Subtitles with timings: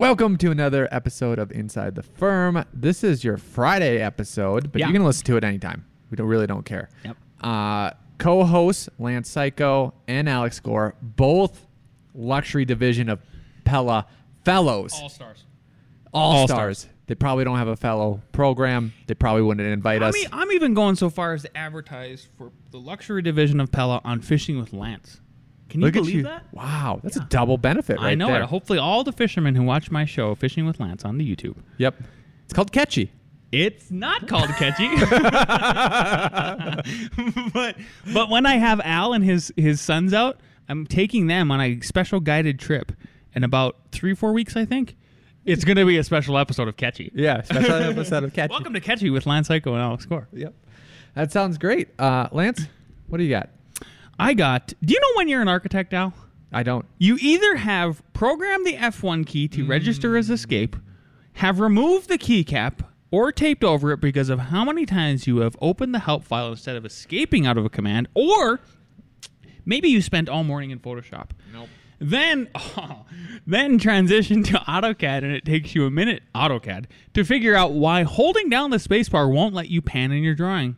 [0.00, 2.64] Welcome to another episode of Inside the Firm.
[2.72, 4.86] This is your Friday episode, but Yeah.
[4.86, 5.84] you can listen to it anytime.
[6.10, 6.88] We don't really don't care.
[7.04, 7.18] Yep.
[7.42, 11.66] Uh, co-hosts Lance Cayko and Alex Gore, both
[12.14, 13.20] luxury division of
[13.64, 14.06] Pella
[14.42, 15.44] fellows, All stars.
[16.14, 16.88] all all stars.
[17.06, 18.94] They probably don't have a fellow program.
[19.06, 20.14] They probably wouldn't invite I us.
[20.14, 24.00] mean, I'm even going so far as to advertise for the luxury division of Pella
[24.02, 25.20] on Fishing with Lance.
[25.70, 26.22] Can you Look believe you!
[26.24, 26.44] that?
[26.52, 28.42] Wow, that's a double benefit, right I know there.
[28.42, 28.46] it.
[28.46, 31.56] Hopefully, all the fishermen who watch my show, Fishing with Lance, on the YouTube.
[31.78, 31.94] Yep,
[32.44, 33.12] it's called catchy.
[33.52, 34.88] It's not called catchy.
[37.52, 37.76] but
[38.12, 41.80] but when I have Al and his his sons out, I'm taking them on a
[41.80, 42.92] special guided trip
[43.34, 44.96] in about three four weeks, I think.
[45.44, 47.10] It's going to be a special episode of Catchy.
[47.14, 48.52] Yeah, special episode of catchy.
[48.52, 50.28] Welcome to Catchy with Lance Cayko and Alex Gore.
[50.32, 50.54] Yep,
[51.14, 51.88] that sounds great.
[51.98, 52.66] Uh, Lance,
[53.06, 53.50] what do you got?
[54.20, 54.74] I got.
[54.84, 56.12] Do you know when you're an architect, Al?
[56.52, 56.84] I don't.
[56.98, 60.32] You either have programmed the F1 key to register as mm.
[60.32, 60.76] escape,
[61.34, 65.56] have removed the keycap, or taped over it because of how many times you have
[65.62, 68.60] opened the help file instead of escaping out of a command, or
[69.64, 71.30] maybe you spent all morning in Photoshop.
[71.52, 71.68] Nope.
[71.98, 72.48] Then,
[73.46, 78.02] then transition to AutoCAD, and it takes you a minute, AutoCAD, to figure out why
[78.02, 80.76] holding down the spacebar won't let you pan in your drawing.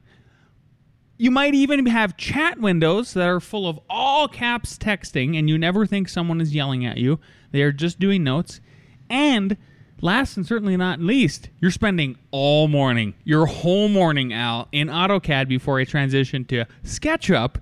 [1.18, 5.56] You might even have chat windows that are full of all caps texting, and you
[5.58, 7.20] never think someone is yelling at you.
[7.52, 8.60] They are just doing notes.
[9.08, 9.56] And
[10.00, 15.48] last and certainly not least, you're spending all morning, your whole morning, Al, in AutoCAD
[15.48, 17.56] before I transition to SketchUp.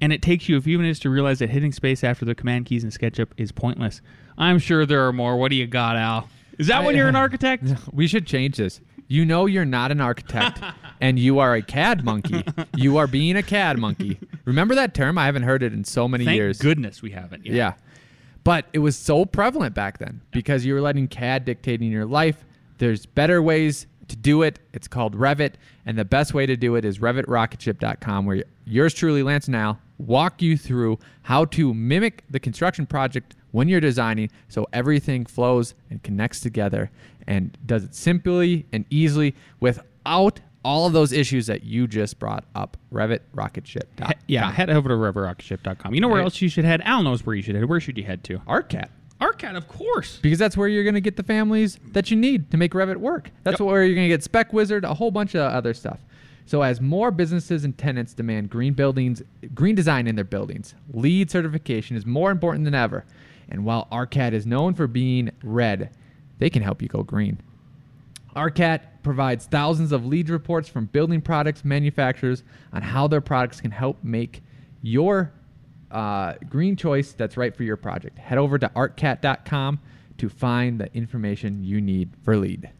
[0.00, 2.66] And it takes you a few minutes to realize that hitting space after the command
[2.66, 4.02] keys in SketchUp is pointless.
[4.36, 5.36] I'm sure there are more.
[5.36, 6.28] What do you got, Al?
[6.58, 7.64] Is that when you're an architect?
[7.92, 8.80] We should change this.
[9.14, 10.60] You know you're not an architect
[11.00, 12.44] and you are a CAD monkey.
[12.74, 14.18] You are being a CAD monkey.
[14.44, 15.18] Remember that term?
[15.18, 16.28] I haven't heard it in so many years.
[16.32, 16.58] Thank years.
[16.58, 17.46] goodness we haven't.
[17.46, 17.74] Yeah.
[18.42, 22.44] But it was so prevalent back then because you were letting CAD dictating your life.
[22.78, 24.58] There's better ways to do it.
[24.72, 25.54] It's called Revit.
[25.86, 30.42] And the best way to do it is RevitRocketship.com, where yours truly, Lance Al, walk
[30.42, 36.02] you through how to mimic the construction project when you're designing so everything flows and
[36.02, 36.90] connects together
[37.26, 42.44] and does it simply and easily without all of those issues that you just brought
[42.54, 42.76] up.
[42.92, 44.08] RevitRocketship.com.
[44.26, 45.94] He- yeah, head over to revitrocketship.com.
[45.94, 46.24] You know where Right.
[46.24, 46.80] else you should head?
[46.84, 47.64] Al knows where you should head.
[47.66, 48.38] Where should you head to?
[48.40, 48.88] ArcCAD.
[49.20, 50.18] Arcat, of course.
[50.22, 52.96] because that's where you're going to get the families that you need to make Revit
[52.96, 53.30] work.
[53.44, 53.66] That's Yep.
[53.68, 56.00] where you're going to get Spec Wizard, a whole bunch of other stuff.
[56.46, 59.22] So as more businesses and tenants demand green buildings,
[59.54, 63.04] green design in their buildings, LEED certification is more important than ever.
[63.48, 65.90] And while ARCAT is known for being red,
[66.38, 67.40] they can help you go green.
[68.34, 73.70] ARCAT provides thousands of LEED reports from building products manufacturers on how their products can
[73.70, 74.42] help make
[74.82, 75.32] your
[75.90, 78.18] uh, green choice that's right for your project.
[78.18, 79.78] Head over to arcat.com
[80.18, 82.70] to find the information you need for LEED.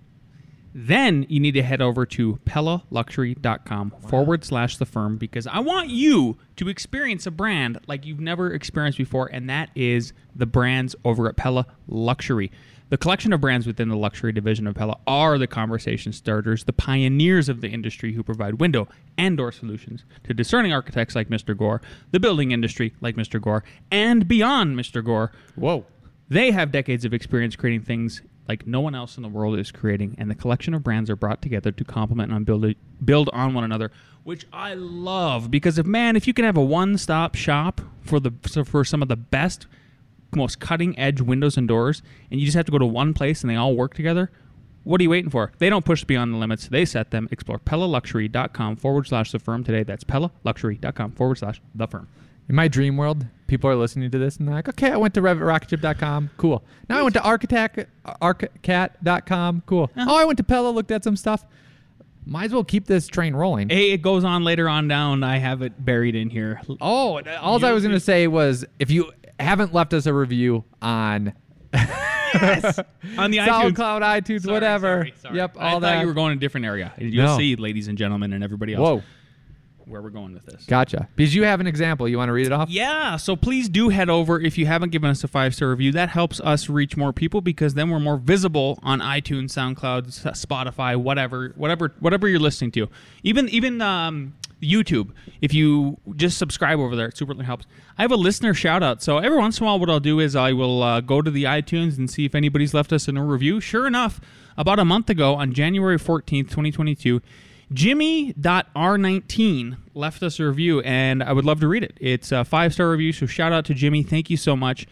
[0.76, 5.88] Then you need to head over to PellaLuxury.com forward slash the firm because I want
[5.90, 10.96] you to experience a brand like you've never experienced before, and that is the brands
[11.04, 12.50] over at Pella Luxury.
[12.90, 16.72] The collection of brands within the luxury division of Pella are the conversation starters, the
[16.72, 21.56] pioneers of the industry who provide window and door solutions to discerning architects like Mr.
[21.56, 21.80] Gore,
[22.10, 23.40] the building industry like Mr.
[23.40, 25.02] Gore, and beyond Mr.
[25.02, 25.32] Gore.
[25.54, 25.86] Whoa.
[26.28, 29.72] They have decades of experience creating things like no one else in the world is
[29.72, 33.54] creating, and the collection of brands are brought together to complement and build, build on
[33.54, 33.90] one another,
[34.22, 38.32] which I love because if man, if you can have a one-stop shop for the
[38.64, 39.66] for some of the best,
[40.36, 43.50] most cutting-edge windows and doors, and you just have to go to one place and
[43.50, 44.30] they all work together.
[44.84, 45.50] What are you waiting for?
[45.58, 46.68] They don't push beyond the limits.
[46.68, 47.26] They set them.
[47.30, 49.82] Explore PellaLuxury.com forward slash the firm today.
[49.82, 52.08] That's PellaLuxury.com forward slash the firm.
[52.48, 55.14] In my dream world, people are listening to this and they're like, okay, I went
[55.14, 56.30] to RevitRocketship.com.
[56.36, 56.62] Cool.
[56.90, 57.86] Now I went to architect,
[58.20, 59.62] arcat.com.
[59.64, 59.90] Cool.
[59.96, 61.46] Oh, I went to Pella, looked at some stuff.
[62.26, 63.70] Might as well keep this train rolling.
[63.70, 65.22] Hey, it goes on later on down.
[65.22, 66.60] I have it buried in here.
[66.80, 69.10] Oh, all I was going to say was if you
[69.40, 71.32] haven't left us a review on
[71.74, 73.74] on the iTunes.
[73.74, 75.36] SoundCloud, iTunes, Sorry, were sorry, sorry.
[75.36, 76.00] Yep, I all thought that.
[76.00, 76.92] you were going a different area.
[76.98, 77.38] You'll No.
[77.38, 78.80] see, ladies and gentlemen, and everybody else.
[78.82, 79.02] Whoa.
[79.86, 80.64] where we're going with this.
[80.64, 81.08] Gotcha.
[81.14, 82.08] Because you have an example.
[82.08, 82.70] You want to read it off?
[82.70, 85.92] Yeah, so please do head over if you haven't given us a five star review.
[85.92, 90.96] That helps us reach more people because then we're more visible on iTunes, SoundCloud, Spotify,
[90.96, 92.88] whatever, whatever, whatever you're listening to.
[93.22, 95.10] Even even um, YouTube.
[95.40, 97.66] If you just subscribe over there, it super helps.
[97.98, 99.02] I have a listener shout out.
[99.02, 101.30] So every once in a while, what I'll do is I will uh, go to
[101.30, 103.60] the iTunes and see if anybody's left us a review.
[103.60, 104.20] Sure enough,
[104.56, 107.20] about a month ago on January 14th, 2022.
[107.72, 111.96] Jimmy.r19 left us a review, and I would love to read it.
[112.00, 114.02] It's a five star review, so shout out to Jimmy.
[114.02, 114.86] Thank you so much.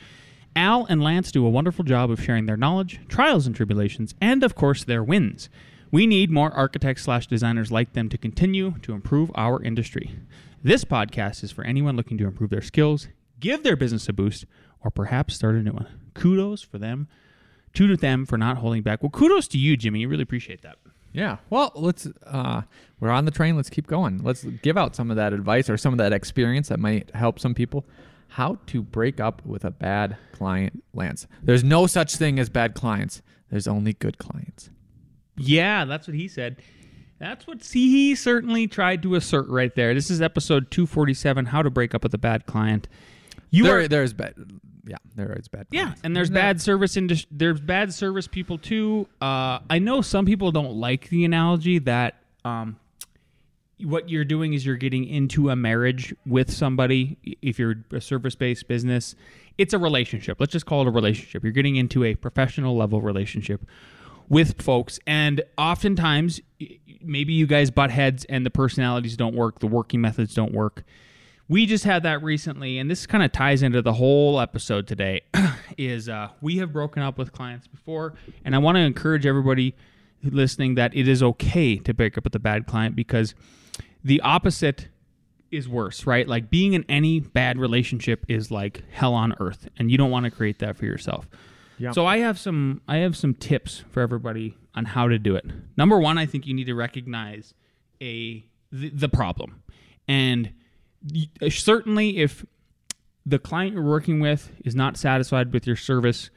[0.55, 4.43] Al and Lance do a wonderful job of sharing their knowledge, trials and tribulations, and
[4.43, 5.49] of course their wins.
[5.93, 10.11] We need more architects slash designers like them to continue to improve our industry.
[10.65, 13.09] This podcast is for anyone looking to improve their skills,
[13.41, 14.47] give their business a boost,
[14.83, 15.87] or perhaps start a new one.
[16.15, 17.09] Kudos for them.
[17.75, 19.03] To them for not holding back.
[19.03, 20.01] Well, kudos to you, Jimmy.
[20.01, 20.77] You really appreciate that.
[21.13, 21.37] Yeah.
[21.51, 22.09] Well, let's.
[22.27, 22.63] Uh,
[22.99, 23.57] we're on the train.
[23.57, 24.23] Let's keep going.
[24.23, 27.39] Let's give out some of that advice or some of that experience that might help
[27.39, 27.85] some people.
[28.29, 31.27] How to break up with a bad client, Lance.
[31.43, 33.21] There's no such thing as bad clients.
[33.51, 34.71] There's only good clients.
[35.43, 36.57] Yeah, that's what he said.
[37.19, 39.95] That's what he certainly tried to assert right there.
[39.95, 42.89] This is episode 247 How to Break Up with a Bad Client.
[43.51, 44.35] You there, are, there's bad.
[44.85, 45.69] Yeah, there is bad.
[45.71, 47.29] yeah, and there's bad service industry.
[47.31, 49.07] there's bad service people too.
[49.21, 52.77] Uh, I know some people don't like the analogy that um,
[53.85, 57.17] what you're doing is you're getting into a marriage with somebody.
[57.41, 59.15] If you're a service-based business,
[59.59, 60.41] it's a relationship.
[60.41, 61.45] Let's just call it a relationship.
[61.45, 63.65] You're getting into a professional level relationship
[64.29, 66.41] with folks, and oftentimes
[67.01, 70.85] maybe you guys butt heads and the personalities don't work, the working methods don't work.
[71.49, 75.23] We just had that recently, and this kind of ties into the whole episode today.
[75.79, 78.15] is uh, we have broken up with clients before,
[78.45, 79.75] and I want to encourage everybody
[80.23, 83.35] listening that it is okay to break up with a bad client because
[84.05, 84.89] the opposite
[85.51, 86.27] is worse, right?
[86.27, 90.25] Like being in any bad relationship is like hell on earth, and you don't want
[90.25, 91.29] to create that for yourself.
[91.83, 91.95] Yep.
[91.95, 95.45] So I have some I have some tips for everybody on how to do it.
[95.77, 97.55] Number one, I think you need to recognize
[98.01, 99.65] a the, the problem,
[100.07, 100.53] and
[101.43, 102.47] uh, certainly if
[103.27, 106.31] the client you're working with is not satisfied with your service,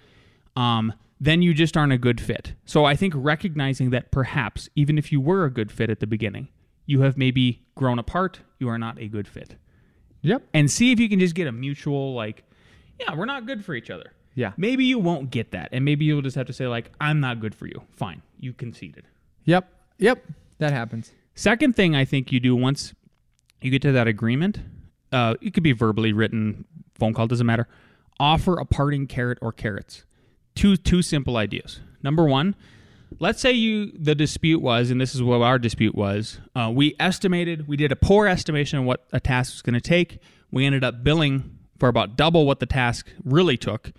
[0.56, 2.54] um, then you just aren't a good fit.
[2.66, 6.08] So I think recognizing that perhaps even if you were a good fit at the
[6.08, 6.48] beginning,
[6.88, 9.58] you have maybe grown apart, you are not a good fit.
[10.24, 10.42] Yep.
[10.56, 12.44] And see if you can just get a mutual like,
[13.00, 14.12] yeah, we're not good for each other.
[14.36, 14.52] Yeah.
[14.58, 17.40] Maybe you won't get that, and maybe you'll just have to say like, I'm not
[17.40, 17.82] good for you.
[17.96, 19.08] Fine, you conceded.
[19.46, 19.68] Yep.
[19.98, 20.24] Yep.
[20.60, 21.12] That happens.
[21.34, 22.94] Second thing I think you do once
[23.62, 24.60] you get to that agreement,
[25.12, 26.66] uh, it could be verbally written,
[26.96, 27.68] phone call doesn't matter.
[28.20, 30.06] Offer a parting carrot or carrots.
[30.54, 31.82] Two two simple ideas.
[32.02, 32.56] Number one,
[33.20, 36.40] let's say you the dispute was, and this is what our dispute was.
[36.56, 39.82] Uh, we estimated, we did a poor estimation of what a task was going to
[39.82, 40.20] take.
[40.52, 43.92] We ended up billing for about double what the task really took,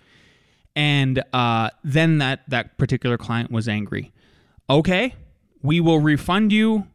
[0.77, 4.13] and uh, then that that particular client was angry.
[4.69, 5.15] Okay,
[5.63, 6.87] we will refund you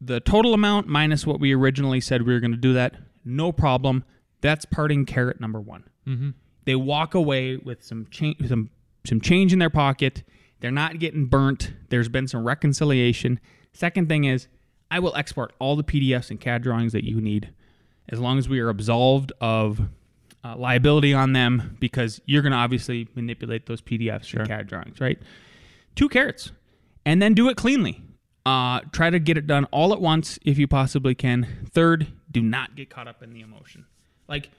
[0.00, 2.96] the total amount minus what we originally said we were going to do that.
[3.24, 4.04] No problem.
[4.40, 5.84] That's parting carrot number one.
[6.06, 6.30] Mm-hmm.
[6.64, 8.70] They walk away with some change, some
[9.06, 10.24] some change in their pocket.
[10.58, 11.72] They're not getting burnt.
[11.90, 13.38] There's been some reconciliation.
[13.72, 14.48] Second thing is,
[14.90, 17.52] I will export all the PDFs and CAD drawings that you need,
[18.08, 19.80] as long as we are absolved of
[20.46, 25.00] uh, liability on them, because you're going to obviously manipulate those PDFs and CAD drawings,
[25.00, 25.18] right?
[25.94, 26.52] Two carrots,
[27.04, 28.02] and then do it cleanly.
[28.44, 31.66] Uh, try to get it done all at once if you possibly can.
[31.72, 33.86] Third, do not get caught up in the emotion.
[34.28, 34.50] Like,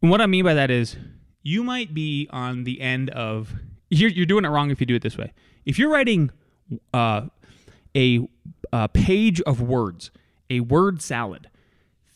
[0.00, 0.96] what I mean by that is,
[1.42, 3.54] you might be on the end of.
[3.88, 5.32] You're, you're doing it wrong if you do it this way.
[5.66, 6.30] If you're writing
[6.94, 7.26] uh,
[7.94, 8.26] a,
[8.72, 10.10] a page of words,
[10.48, 11.48] a word salad,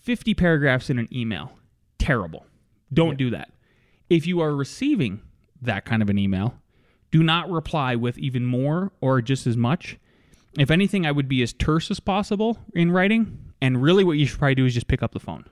[0.03, 1.53] 50 paragraphs in an email,
[1.99, 2.47] terrible.
[2.93, 3.51] Don't do that.
[4.09, 5.21] If you are receiving
[5.63, 6.55] that kind of an email,
[7.11, 9.99] do not reply with even more or just as much.
[10.59, 13.53] If anything, I would be as terse as possible in writing.
[13.61, 15.45] And really, what you should probably do is just pick up the phone.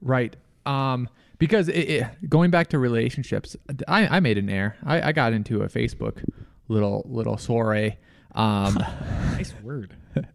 [0.00, 0.36] Right.
[0.66, 1.08] Um,
[1.38, 3.56] because it, it, going back to relationships,
[3.88, 4.76] I, I made an error.
[4.84, 6.24] I, I got into a Facebook
[6.68, 7.98] little little soiree.
[8.34, 8.78] Um,
[9.32, 9.94] Nice word.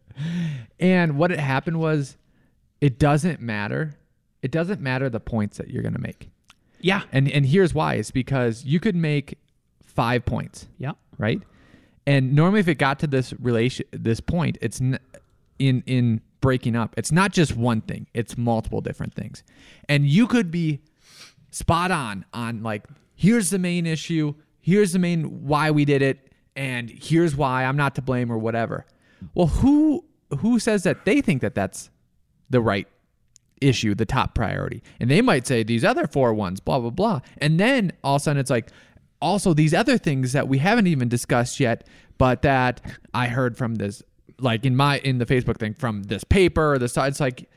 [0.80, 2.18] and what had happened was,
[2.82, 3.98] it doesn't matter.
[4.42, 6.30] It doesn't matter the points that you're gonna make.
[6.82, 7.02] Yeah.
[7.12, 9.38] And and here's why: it's because you could make
[9.84, 10.94] five points, Yeah.
[11.18, 11.42] right?
[12.08, 15.00] And normally, if it got to this relation, this point, it's n-
[15.60, 16.94] in in breaking up.
[16.98, 19.44] It's not just one thing; it's multiple different things.
[19.90, 20.80] And you could be
[21.52, 26.32] spot on on like, here's the main issue, here's the main why we did it,
[26.56, 28.86] and here's why I'm not to blame or whatever.
[29.36, 30.06] Well, who
[30.40, 31.90] who says that they think that that's
[32.50, 32.88] the right
[33.62, 34.82] issue, the top priority.
[35.00, 37.22] And they might say these other four ones, blah, blah, blah.
[37.38, 38.70] And then all of a sudden it's like,
[39.22, 41.86] also these other things that we haven't even discussed yet,
[42.18, 42.82] but that
[43.14, 44.02] I heard from this,
[44.40, 47.50] like in my, in the Facebook thing from this paper, or this, it's like,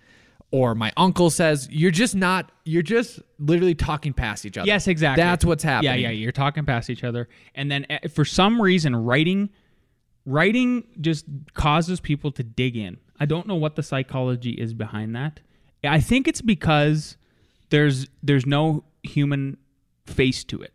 [0.51, 4.67] or my uncle says, you're just not, you're just literally talking past each other.
[4.67, 5.23] Yes, exactly.
[5.23, 6.01] That's what's happening.
[6.01, 6.11] Yeah, yeah.
[6.11, 9.49] You're talking past each other, and then uh, for some reason, writing,
[10.27, 12.99] writing just causes people to dig in.
[13.19, 15.41] I don't know what the psychology is behind that.
[15.85, 17.17] I think it's because
[17.71, 19.57] there's there's no human
[20.07, 20.73] face to it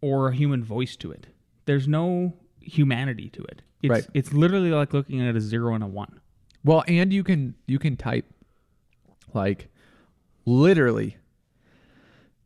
[0.00, 1.26] or a human voice to it.
[1.64, 3.62] There's no humanity to it.
[3.82, 4.06] It's, Right.
[4.14, 6.20] It's literally like looking at a zero and a one.
[6.64, 8.26] Well, and you can you can type
[9.32, 9.68] like
[10.44, 11.16] literally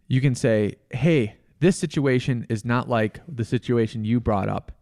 [0.09, 4.73] you can say, "Hey, this situation is not like the situation you brought up.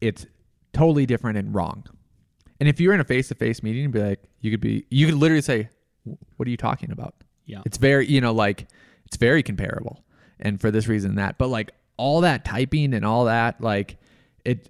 [0.00, 0.26] It's
[0.72, 1.84] totally different and wrong."
[2.60, 5.42] And if you're in a face-to-face meeting, be like, you could be you could literally
[5.42, 5.70] say,
[6.04, 7.14] "What are you talking about?"
[7.46, 7.62] Yeah.
[7.66, 8.66] It's very, you know, like
[9.06, 10.04] it's very comparable.
[10.40, 11.38] And for this reason and that.
[11.38, 13.96] But like all that typing and all that, like
[14.44, 14.68] it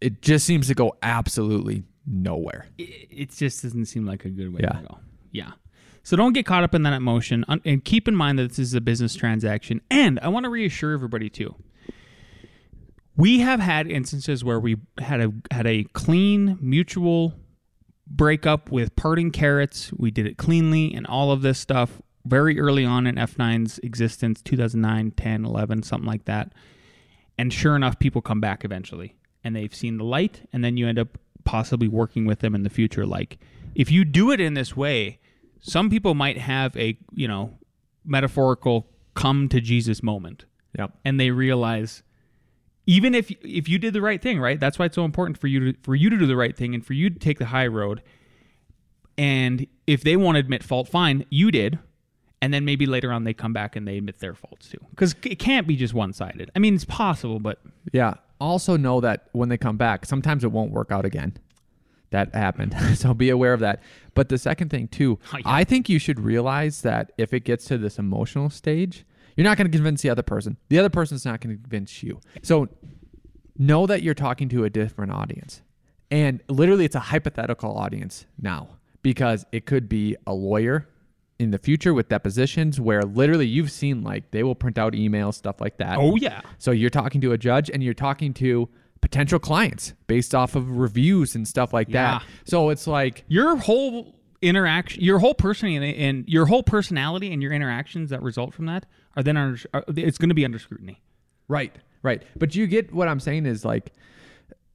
[0.00, 2.66] it just seems to go absolutely nowhere.
[2.78, 4.72] it, it just doesn't seem like a good way Yeah.
[4.80, 4.98] to go.
[5.30, 5.52] Yeah.
[6.04, 8.74] So don't get caught up in that emotion, and keep in mind that this is
[8.74, 9.80] a business transaction.
[9.88, 11.54] And I want to reassure everybody too.
[13.16, 17.34] We have had instances where we had a had a clean mutual
[18.16, 19.92] breakup with parting carrots.
[19.96, 24.42] We did it cleanly and all of this stuff very early on in F9's existence,
[24.42, 26.52] 2009, 10, 11, something like that.
[27.38, 30.86] And sure enough, people come back eventually and they've seen the light, and then you
[30.86, 33.04] end up possibly working with them in the future.
[33.04, 33.38] Like,
[33.74, 35.18] if you do it in this way,
[35.60, 37.58] some people might have a, you know,
[38.04, 40.44] metaphorical come to Jesus moment
[40.78, 40.92] Yep.
[41.04, 42.02] and they realize
[42.86, 44.58] even if if you did the right thing, right?
[44.58, 46.74] That's why it's so important for you to for you to do the right thing
[46.74, 48.02] and for you to take the high road.
[49.18, 51.78] And if they won't admit fault, fine, you did.
[52.40, 54.78] And then maybe later on they come back and they admit their faults too.
[54.90, 56.50] Because it can't be just one sided.
[56.56, 57.60] I mean, it's possible, but
[57.92, 58.14] Yeah.
[58.40, 61.36] Also know that when they come back, sometimes it won't work out again.
[62.10, 62.74] That happened.
[62.96, 63.80] so be aware of that.
[64.14, 65.42] But the second thing too, Oh, yeah.
[65.44, 69.04] I think you should realize that if it gets to this emotional stage,
[69.36, 70.56] you're not going to convince the other person.
[70.68, 72.20] The other person's not going to convince you.
[72.42, 72.68] So
[73.58, 75.62] know that you're talking to a different audience.
[76.10, 78.68] And literally it's a hypothetical audience now
[79.02, 80.88] because it could be a lawyer
[81.38, 85.34] in the future with depositions where literally you've seen like they will print out emails
[85.34, 85.98] stuff like that.
[85.98, 86.40] oh yeah.
[86.58, 88.68] So you're talking to a judge and you're talking to
[89.00, 92.18] potential clients based off of reviews and stuff like Yeah.
[92.18, 92.24] that.
[92.44, 97.52] So it's like, Your whole interaction, your whole personality, and your whole personality and your
[97.52, 101.00] interactions that result from that are then under, are, it's going to be under scrutiny.
[101.48, 102.22] right, right.
[102.36, 103.92] But you get what I'm saying is like,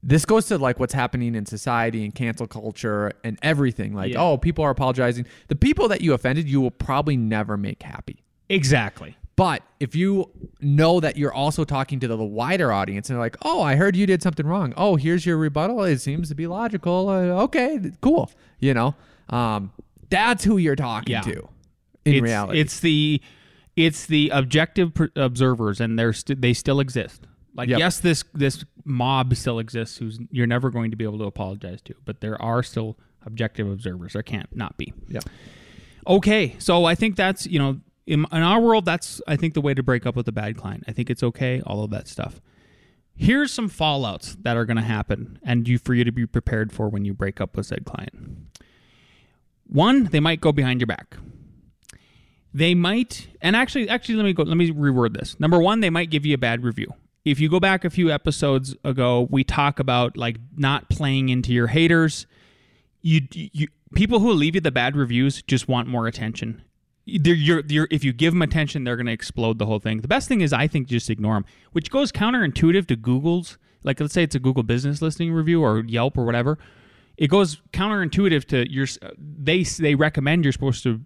[0.02, 3.94] this goes to like what's happening in society and cancel culture and everything.
[3.94, 4.22] Like, Yeah.
[4.22, 5.26] oh, people are apologizing.
[5.48, 8.22] The people that you offended, you will probably never make happy.
[8.48, 9.16] Exactly.
[9.34, 10.30] But if you
[10.60, 13.94] know that you're also talking to the wider audience and they're like, oh, I heard
[13.94, 14.72] you did something wrong.
[14.76, 15.82] Oh, here's your rebuttal.
[15.84, 17.08] It seems to be logical.
[17.08, 18.30] Uh, okay, cool.
[18.58, 18.94] You know,
[19.28, 19.72] um,
[20.10, 21.20] that's who you're talking Yeah.
[21.22, 21.48] to
[22.04, 22.60] in it's, reality.
[22.60, 23.20] It's the
[23.78, 27.26] it's the objective per- observers, and they're st- they still exist.
[27.54, 27.78] Like Yep.
[27.78, 29.98] yes, this this mob still exists.
[29.98, 33.70] Who's you're never going to be able to apologize to, but there are still objective
[33.70, 34.12] observers.
[34.12, 34.92] There can't not be.
[35.08, 35.24] Yep.
[36.06, 39.60] Okay, so I think that's you know in, in our world that's I think the
[39.60, 40.84] way to break up with a bad client.
[40.88, 42.40] I think it's okay, all of that stuff.
[43.14, 46.72] Here's some fallouts that are going to happen, and you for you to be prepared
[46.72, 48.14] for when you break up with said client.
[49.66, 51.16] One, they might go behind your back.
[52.58, 54.42] They might, and actually, actually, let me go.
[54.42, 55.38] Let me reword this.
[55.38, 56.92] Number one, they might give you a bad review.
[57.24, 61.52] If you go back a few episodes ago, we talk about like not playing into
[61.52, 62.26] your haters.
[63.00, 66.62] You, you people who leave you the bad reviews just want more attention.
[67.06, 70.00] They're, you're, you're, if you give them attention, they're going to explode the whole thing.
[70.00, 73.56] The best thing is, I think, just ignore them, which goes counterintuitive to Google's.
[73.84, 76.58] Like, let's say it's a Google business listing review or Yelp or whatever.
[77.16, 78.88] It goes counterintuitive to your.
[79.16, 81.02] They they recommend you're supposed to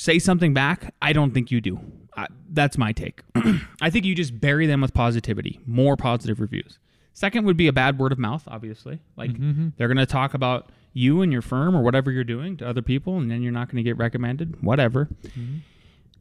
[0.00, 0.94] say something back.
[1.02, 1.78] I don't think you do.
[2.16, 3.20] I, that's my take.
[3.82, 6.78] I think you just bury them with positivity, more positive reviews.
[7.12, 9.00] Second would be a bad word of mouth, obviously.
[9.16, 9.32] Like
[9.76, 12.80] they're going to talk about you and your firm or whatever you're doing to other
[12.82, 14.62] people, and then you're not going to get recommended.
[14.62, 15.08] Whatever.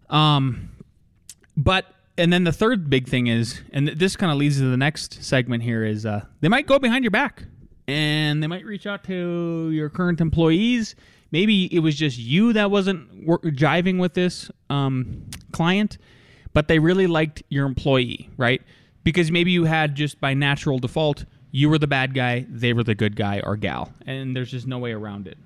[0.10, 0.72] Um,
[1.56, 1.86] but
[2.18, 5.24] and then the third big thing is, and this kind of leads to the next
[5.24, 7.44] segment here is uh, they might go behind your back
[7.88, 10.96] and they might reach out to your current employees.
[11.32, 15.98] Maybe it was just you that wasn't wor- jiving with this um, client,
[16.54, 18.62] but they really liked your employee, right?
[19.04, 22.84] Because maybe you had just by natural default, you were the bad guy, they were
[22.84, 25.38] the good guy or gal, and there's just no way around it.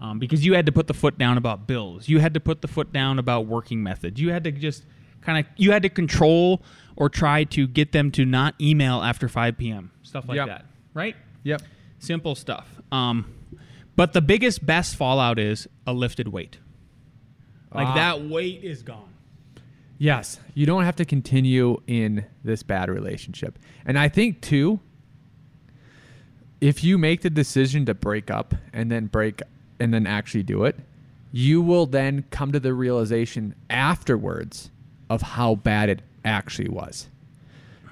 [0.00, 2.08] um, because you had to put the foot down about bills.
[2.08, 4.20] You had to put the foot down about working methods.
[4.20, 4.84] You had to just
[5.22, 6.62] kind of you had to control
[6.94, 9.90] or try to get them to not email after 5 p.m.
[10.04, 10.46] Stuff like Yep.
[10.46, 10.64] that,
[10.94, 11.16] right?
[11.42, 11.62] Yep.
[11.98, 12.68] Simple stuff.
[12.92, 13.26] Um,
[13.98, 16.58] but the biggest best fallout is a lifted weight.
[17.74, 17.94] Like Ah.
[17.96, 19.08] that weight is gone.
[19.98, 23.58] Yes, you don't have to continue in this bad relationship.
[23.84, 24.78] And I think too
[26.60, 29.42] if you make the decision to break up and then break
[29.80, 30.76] and then actually do it,
[31.32, 34.70] you will then come to the realization afterwards
[35.10, 37.08] of how bad it actually was.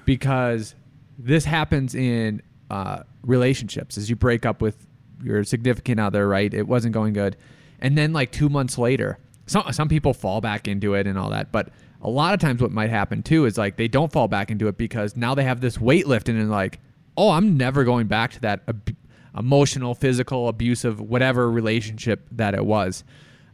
[0.05, 0.73] Because
[1.19, 4.86] this happens in uh, relationships as you break up with
[5.23, 6.53] your significant other, right?
[6.53, 7.37] It wasn't going good.
[7.79, 11.29] And then, like two months later, some, some people fall back into it and all
[11.29, 11.51] that.
[11.51, 11.69] But
[12.01, 14.67] a lot of times, what might happen too is like they don't fall back into
[14.67, 16.79] it because now they have this weight lifting and like,
[17.15, 18.95] oh, I'm never going back to that ab-
[19.37, 23.03] emotional, physical, abusive, whatever relationship that it was.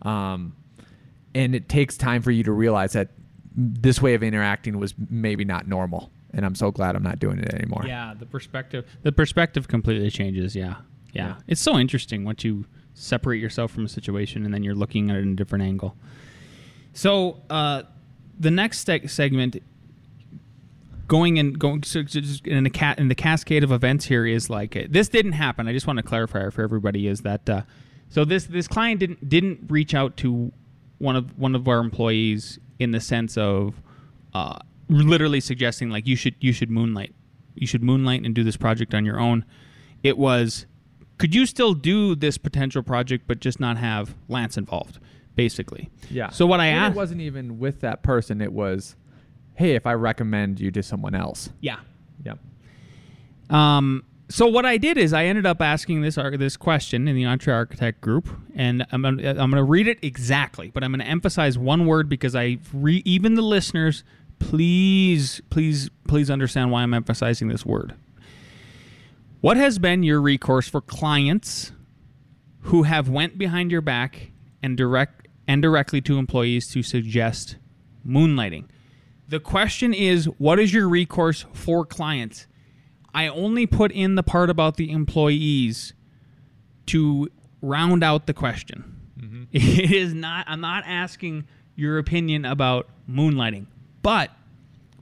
[0.02, 0.56] Um,
[1.36, 3.10] and it takes time for you to realize that
[3.56, 6.12] this way of interacting was maybe not normal.
[6.34, 7.84] And I'm so glad I'm not doing it anymore.
[7.86, 10.56] Yeah, the perspective the perspective completely changes.
[10.56, 10.78] Yeah.
[11.14, 11.36] Yeah.
[11.48, 15.18] It's so interesting once you separate yourself from a situation and then you're looking at
[15.18, 15.96] it in a different angle.
[16.94, 17.84] So uh,
[18.40, 19.58] the next seg- segment,
[21.08, 22.04] going and going so
[22.46, 25.68] in the cat in the cascade of events here is like this didn't happen.
[25.68, 27.62] I just want to clarify for everybody is that uh,
[28.10, 30.52] so this this client didn't didn't reach out to
[31.00, 33.82] one of one of our employees in the sense of
[34.34, 37.14] uh, literally suggesting like you should you should moonlight
[37.56, 39.46] you should moonlight and do this project on your own.
[40.02, 40.66] It was
[41.24, 45.00] could you still do this potential project but just not have Lance involved
[45.36, 45.90] basically.
[46.12, 46.30] Yeah.
[46.32, 48.42] So what I And asked it wasn't even with that person.
[48.42, 48.96] It was,
[49.56, 51.50] hey, if I recommend you to someone else.
[51.62, 51.78] yeah.
[52.26, 52.40] Yep.
[53.50, 57.16] Um, so what I did is I ended up asking this ar- this question in
[57.16, 61.00] the EntreArchitect group, and I'm gonna, I'm going to read it exactly, but I'm going
[61.02, 64.04] to emphasize one word because I re- even the listeners,
[64.40, 67.96] please, please, please understand why I'm emphasizing this word.
[69.44, 71.74] What has been your recourse for clients
[72.62, 77.58] who have went behind your back and direct and directly to employees to suggest
[78.08, 78.68] moonlighting?
[79.28, 82.48] The question is, what is your recourse for clients?
[83.14, 85.92] I only put in the part about the employees
[86.86, 87.28] to
[87.62, 88.96] round out the question.
[89.20, 89.44] Mm-hmm.
[89.52, 93.66] It is not, I'm not asking your opinion about moonlighting,
[94.04, 94.32] but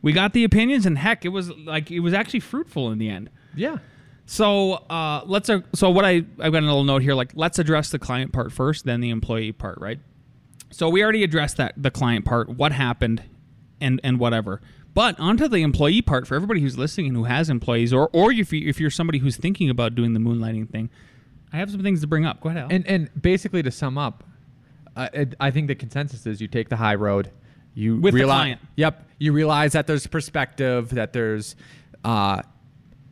[0.01, 3.07] we got the opinions, and heck, it was like, it was actually fruitful in the
[3.07, 3.29] end.
[3.55, 3.77] Yeah.
[4.31, 5.49] So uh, let's.
[5.49, 7.13] Uh, so what I I've got a little note here.
[7.13, 9.99] Like let's address the client part first, then the employee part, right?
[10.69, 13.23] So we already addressed that the client part, what happened,
[13.81, 14.61] and and whatever.
[14.93, 18.31] But onto the employee part for everybody who's listening and who has employees, or or
[18.31, 20.89] if you if you're somebody who's thinking about doing the moonlighting thing,
[21.51, 22.39] I have some things to bring up.
[22.39, 22.67] Go ahead, Al.
[22.71, 24.23] And and basically to sum up,
[24.95, 27.31] uh, it, I think the consensus is you take the high road.
[27.73, 28.61] You With the realize, client.
[28.77, 29.09] Yep.
[29.19, 31.57] You realize that there's perspective, that there's
[32.05, 32.43] uh,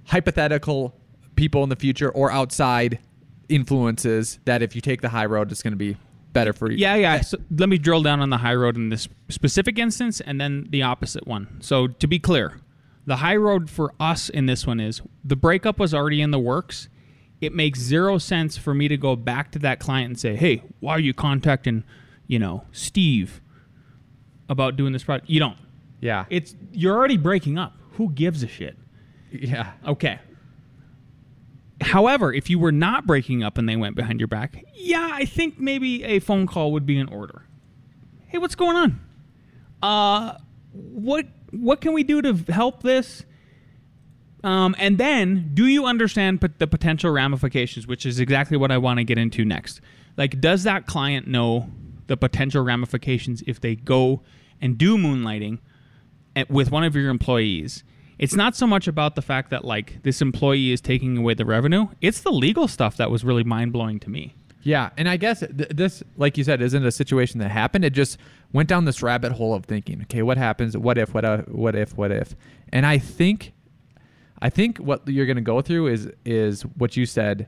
[0.05, 0.95] hypothetical
[1.39, 2.99] people in the future or outside
[3.47, 4.39] influences.
[4.45, 5.95] That if you take the high road, it's going to be
[6.33, 6.77] better for you.
[6.77, 7.21] Yeah, yeah.
[7.21, 10.67] So let me drill down on the high road in this specific instance and then
[10.69, 11.57] the opposite one.
[11.61, 12.59] So to be clear,
[13.05, 16.39] the high road for us in this one is the breakup was already in the
[16.39, 16.89] works.
[17.41, 20.61] It makes zero sense for me to go back to that client and say, "Hey,
[20.81, 21.85] why are you contacting,
[22.27, 23.41] you know, Steve
[24.49, 25.57] about doing this project?" You don't.
[26.01, 26.25] Yeah.
[26.29, 27.77] It's you're already breaking up.
[27.93, 28.77] Who gives a shit?
[29.31, 29.71] yeah.
[29.87, 30.19] Okay.
[31.81, 35.25] However, if you were not breaking up and they went behind your back, yeah, I
[35.25, 37.43] think maybe a phone call would be in order.
[38.27, 38.99] Hey, what's going on?
[39.81, 40.37] Uh,
[40.73, 43.23] what what can we do to help this?
[44.43, 48.99] Um, and then, do you understand the potential ramifications, which is exactly what I want
[48.99, 49.81] to get into next?
[50.15, 51.69] Like, does that client know
[52.07, 54.21] the potential ramifications if they go
[54.61, 55.59] and do moonlighting
[56.35, 57.83] at, with one of your employees?
[58.19, 61.45] It's not so much about the fact that like this employee is taking away the
[61.45, 61.87] revenue.
[62.01, 64.35] It's the legal stuff that was really mind blowing to me.
[64.61, 67.85] Yeah, and I guess th- this, like you said, isn't a situation that happened.
[67.85, 68.17] It just
[68.51, 70.01] went down this rabbit hole of thinking.
[70.03, 70.77] Okay, what happens?
[70.77, 71.13] What if?
[71.13, 71.23] What?
[71.23, 71.97] Uh, what if?
[71.97, 72.35] What if?
[72.73, 73.53] And I think,
[74.41, 77.47] I think what you're going to go through is is what you said,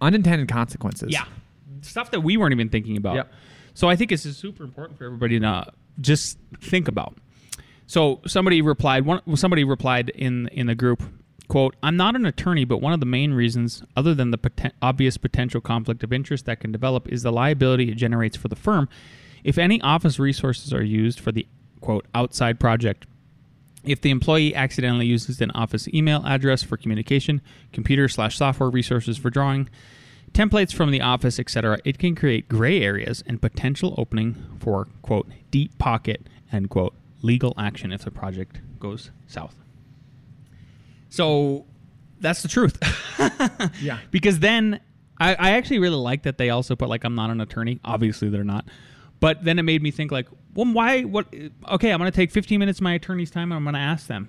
[0.00, 1.12] unintended consequences.
[1.12, 1.24] Yeah,
[1.80, 3.16] stuff that we weren't even thinking about.
[3.16, 3.32] Yep.
[3.74, 7.16] So I think this is super important for everybody to just think about.
[7.86, 9.04] So somebody replied.
[9.04, 11.02] One somebody replied in in the group.
[11.48, 14.72] Quote, I'm not an attorney, but one of the main reasons, other than the poten-
[14.80, 18.56] obvious potential conflict of interest that can develop, is the liability it generates for the
[18.56, 18.88] firm
[19.44, 21.46] if any office resources are used for the
[21.80, 23.06] quote outside project.
[23.84, 27.40] If the employee accidentally uses an office email address for communication,
[27.72, 29.68] computer slash software resources for drawing,
[30.32, 35.28] templates from the office, etc., it can create gray areas and potential opening for quote
[35.50, 39.56] deep pocket end quote legal action if the project goes south.
[41.08, 41.66] So
[42.20, 42.78] that's the truth.
[43.80, 43.98] Yeah.
[44.10, 44.80] because then
[45.18, 47.78] I, I actually really like that they also put like I'm not an attorney.
[47.84, 48.66] Obviously they're not.
[49.20, 51.02] But then it made me think like, well, why?
[51.02, 51.32] What?
[51.68, 53.80] Okay, I'm going to take 15 minutes of my attorney's time and I'm going to
[53.80, 54.28] ask them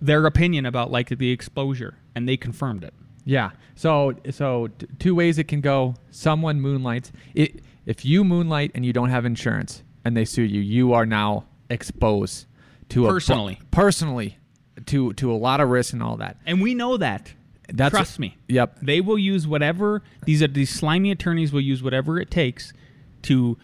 [0.00, 2.94] their opinion about like the exposure, and they confirmed it.
[3.24, 3.50] Yeah.
[3.74, 5.94] So so t- two ways it can go.
[6.10, 7.10] Someone moonlights.
[7.34, 11.06] It, if you moonlight and you don't have insurance and they sue you, you are
[11.06, 12.46] now exposed
[12.90, 13.58] to Personally.
[13.60, 14.38] a personally
[14.86, 16.38] to to a lot of risk and all that.
[16.46, 17.34] And we know that.
[17.72, 18.36] That's Trust me.
[18.48, 18.80] Yep.
[18.82, 22.72] They will use whatever these are these slimy attorneys will use whatever it takes
[23.22, 23.56] to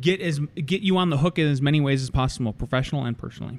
[0.00, 3.16] get as get you on the hook in as many ways as possible, professional and
[3.16, 3.58] personally.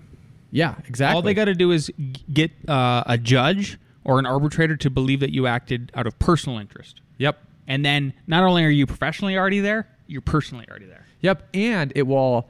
[0.51, 0.75] Yeah.
[0.87, 1.15] Exactly.
[1.15, 1.91] All they got to do is
[2.31, 6.59] get uh, a judge or an arbitrator to believe that you acted out of personal
[6.59, 7.01] interest.
[7.17, 7.39] Yep.
[7.67, 11.05] And then not only are you professionally already there, you're personally already there.
[11.21, 12.47] Yep, and it will.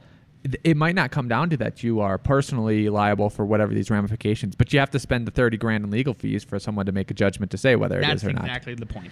[0.62, 4.54] It might not come down to that you are personally liable for whatever these ramifications,
[4.54, 7.10] but you have to spend the thirty grand in legal fees for someone to make
[7.10, 8.42] a judgment to say whether it That's is or not.
[8.42, 9.10] That's exactly the point.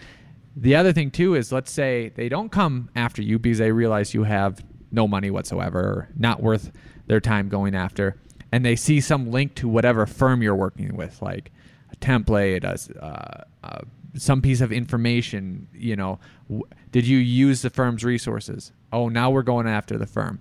[0.56, 4.14] The other thing too is let's say they don't come after you because they realize
[4.14, 6.70] you have no money whatsoever, or not worth
[7.08, 8.16] their time going after,
[8.52, 11.50] and they see some link to whatever firm you're working with, like
[11.92, 13.80] a template, a uh, uh,
[14.16, 15.66] some piece of information.
[15.74, 18.70] You know, w- did you use the firm's resources?
[18.92, 20.38] Oh, now we're going after the firm.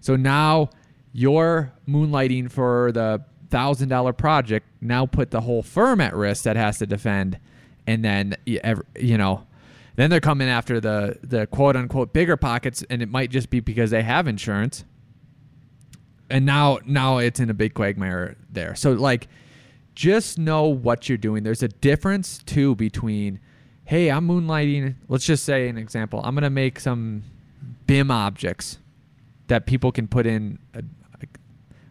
[0.00, 0.70] So now
[1.12, 4.66] you're moonlighting for the thousand dollar project.
[4.80, 7.38] Now put the whole firm at risk that has to defend,
[7.86, 9.46] and then you know,
[9.96, 13.60] then they're coming after the the quote unquote bigger pockets, and it might just be
[13.60, 14.84] because they have insurance.
[16.28, 18.74] And now now it's in a big quagmire there.
[18.74, 19.28] So like,
[19.94, 21.44] just know what you're doing.
[21.44, 23.40] There's a difference too between,
[23.84, 24.96] hey, I'm moonlighting.
[25.08, 26.20] Let's just say an example.
[26.24, 27.22] I'm gonna make some
[27.86, 28.78] BIM objects
[29.48, 30.80] that people can put in uh,
[31.18, 31.38] like,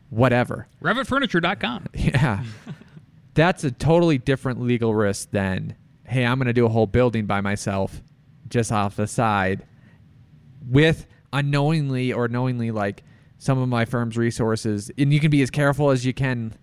[0.09, 0.67] whatever.
[0.81, 1.87] RevitFurniture.com.
[1.93, 2.43] Yeah.
[3.33, 7.25] That's a totally different legal risk than, hey, I'm going to do a whole building
[7.25, 8.01] by myself
[8.47, 9.65] just off the side
[10.69, 13.03] with unknowingly or knowingly like
[13.37, 14.89] some of my firm's resources.
[14.97, 16.53] And you can be as careful as you can.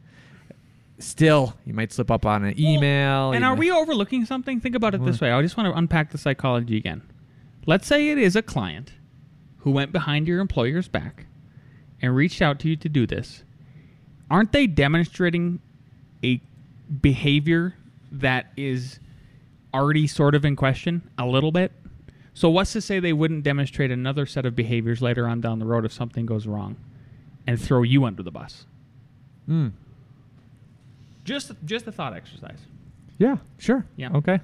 [0.98, 3.32] Still, you might slip up on an email.
[3.32, 4.58] And are might- we overlooking something?
[4.60, 5.30] Think about it this way.
[5.30, 7.02] I just want to unpack the psychology again.
[7.66, 8.92] Let's say it is a client
[9.62, 11.26] who went behind your employer's back
[12.00, 13.44] and reached out to you to do this.
[14.30, 15.60] Aren't they demonstrating
[16.24, 16.40] a
[17.00, 17.74] behavior
[18.10, 18.98] that is
[19.72, 21.72] already sort of in question a little bit?
[22.34, 25.66] So what's to say they wouldn't demonstrate another set of behaviors later on down the
[25.66, 26.76] road if something goes wrong
[27.46, 28.66] and throw you under the bus?
[29.46, 29.68] Hmm.
[31.24, 32.58] Just just a thought exercise.
[33.18, 33.86] Yeah, sure.
[33.96, 34.10] Yeah.
[34.14, 34.40] Okay.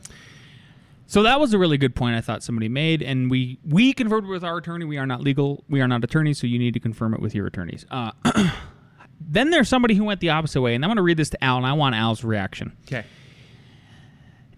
[1.08, 4.28] So that was a really good point I thought somebody made, and we we confirmed
[4.28, 4.84] with our attorney.
[4.84, 5.64] We are not legal.
[5.68, 7.86] We are not attorneys, so you need to confirm it with your attorneys.
[7.90, 8.12] Uh,
[9.20, 11.42] then there's somebody who went the opposite way, and I'm going to read this to
[11.42, 12.76] Al, and I want Al's reaction.
[12.86, 13.06] Okay.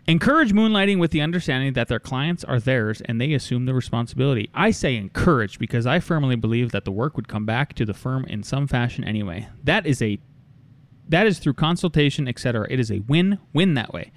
[0.09, 4.51] Encourage moonlighting with the understanding that their clients are theirs and they assume the responsibility.
[4.53, 7.95] I say encourage because I firmly believe that the work would come back to the
[7.95, 9.47] firm in some fashion anyway.
[9.63, 10.19] That is a
[11.09, 12.67] that is through consultation, etc.
[12.69, 14.11] It is a win-win that way.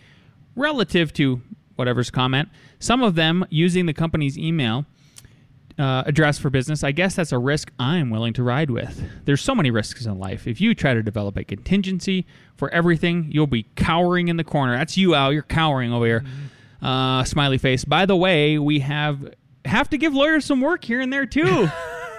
[0.55, 1.41] Relative to
[1.75, 4.85] whatever's comment, some of them using the company's email
[5.79, 9.03] uh, address for business, I guess that's a risk I'm willing to ride with.
[9.25, 10.47] There's so many risks in life.
[10.47, 14.77] If you try to develop a contingency for everything, you'll be cowering in the corner.
[14.77, 15.33] That's you, Al.
[15.33, 16.23] You're cowering over here.
[16.81, 17.85] Uh, smiley face.
[17.85, 19.33] By the way, we have
[19.65, 21.69] have to give lawyers some work here and there too.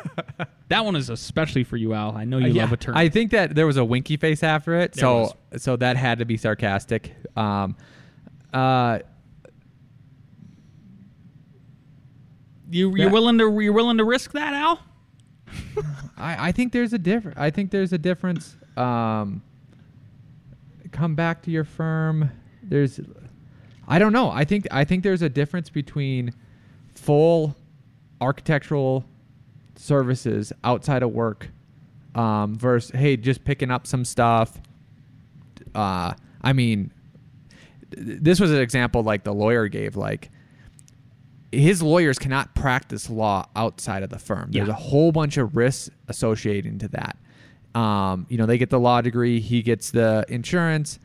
[0.69, 2.17] that one is especially for you, Al.
[2.17, 2.99] I know you Uh, yeah, love attorneys.
[2.99, 6.19] I think that there was a winky face after it, There so so that had
[6.19, 7.15] to be sarcastic.
[7.37, 7.77] Um,
[8.53, 9.01] uh,
[12.75, 13.13] you you're Yeah.
[13.13, 14.81] willing to you're willing to risk that, Al?
[16.17, 17.39] I, I think there's a difference.
[17.39, 18.57] I think there's a difference.
[18.77, 19.43] Um,
[20.93, 22.31] come back to your firm.
[22.63, 23.01] There's,
[23.87, 24.31] I don't know.
[24.31, 26.33] I think I think there's a difference between
[26.95, 27.55] full
[28.21, 29.05] architectural
[29.77, 31.49] services outside of work
[32.15, 34.61] um, versus hey, just picking up some stuff.
[35.75, 36.91] Uh, I mean,
[37.95, 39.97] th- this was an example like the lawyer gave.
[39.97, 40.31] Like
[41.59, 44.51] his lawyers cannot practice law outside of the firm.
[44.53, 44.73] There's Yeah.
[44.75, 47.17] a whole bunch of risks associating to that.
[47.79, 50.99] Um, you know, they get the law degree, he gets the insurance,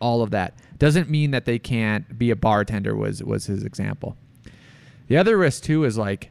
[0.00, 0.54] all of that.
[0.78, 4.16] Doesn't mean that they can't be a bartender was was his example.
[5.08, 6.30] The other risk too is like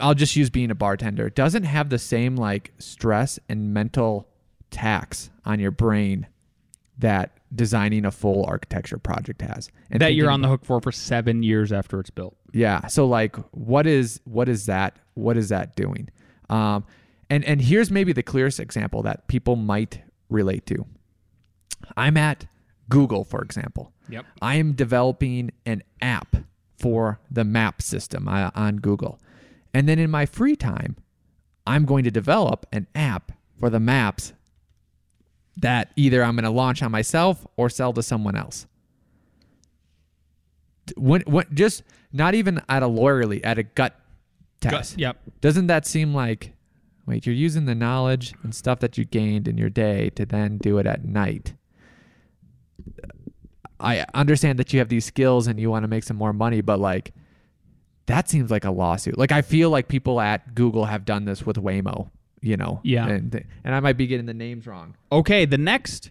[0.00, 1.26] I'll just use being a bartender.
[1.26, 4.26] It doesn't have the same like stress and mental
[4.70, 6.26] tax on your brain
[6.98, 9.70] that designing a full architecture project has.
[9.90, 12.36] And that you're on the hook for for seven years after it's built.
[12.52, 12.86] yeah.
[12.86, 16.08] So like what is what is that what is that doing?
[16.48, 16.84] Um
[17.28, 20.86] and and here's maybe the clearest example that people might relate to.
[21.96, 22.46] I'm at
[22.88, 23.92] Google, for example.
[24.08, 24.26] Yep.
[24.42, 26.36] I am developing an app
[26.78, 29.20] for the map system uh, on Google.
[29.72, 30.96] And then in my free time,
[31.66, 34.32] I'm going to develop an app for the maps
[35.60, 38.66] that either I'm going to launch on myself or sell to someone else.
[40.96, 43.94] When, when, just not even at a lawyerly, at a gut
[44.60, 44.98] test.
[44.98, 45.16] Yep.
[45.40, 46.52] Doesn't that seem like,
[47.06, 50.58] wait, you're using the knowledge and stuff that you gained in your day to then
[50.58, 51.54] do it at night?
[53.78, 56.60] I understand that you have these skills and you want to make some more money,
[56.60, 57.14] but like,
[58.06, 59.16] that seems like a lawsuit.
[59.16, 62.80] Like, I feel like people at Google have done this with Waymo, you know?
[62.82, 63.08] Yeah.
[63.08, 64.96] And, and I might be getting the names wrong.
[65.10, 66.10] Okay, the next,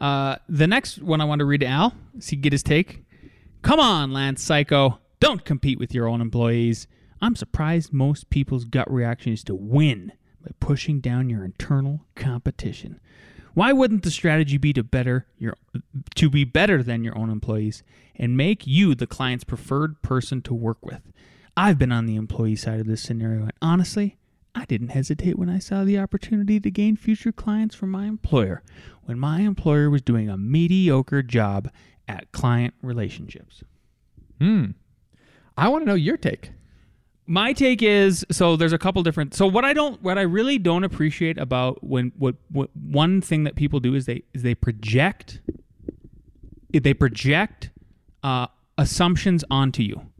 [0.00, 3.04] uh, the next one I want to read to Al, see get his take.
[3.62, 6.88] Come on, Lance Cayko, don't compete with your own employees.
[7.20, 10.12] I'm surprised most people's gut reaction is to win
[10.44, 13.00] by pushing down your internal competition.
[13.54, 15.56] Why wouldn't the strategy be to better your
[16.14, 17.82] to be better than your own employees
[18.16, 21.12] and make you the client's preferred person to work with?
[21.56, 24.16] I've been on the employee side of this scenario and honestly,
[24.54, 28.62] I didn't hesitate when I saw the opportunity to gain future clients from my employer
[29.04, 31.70] when my employer was doing a mediocre job
[32.08, 33.62] at client relationships.
[34.40, 34.72] Hmm.
[35.56, 36.52] I want to know your take.
[37.26, 40.58] My take is so there's a couple different so what I don't what I really
[40.58, 44.54] don't appreciate about when what, what one thing that people do is they is they
[44.54, 45.40] project
[46.72, 47.70] they project
[48.22, 48.46] uh,
[48.78, 50.11] assumptions onto you.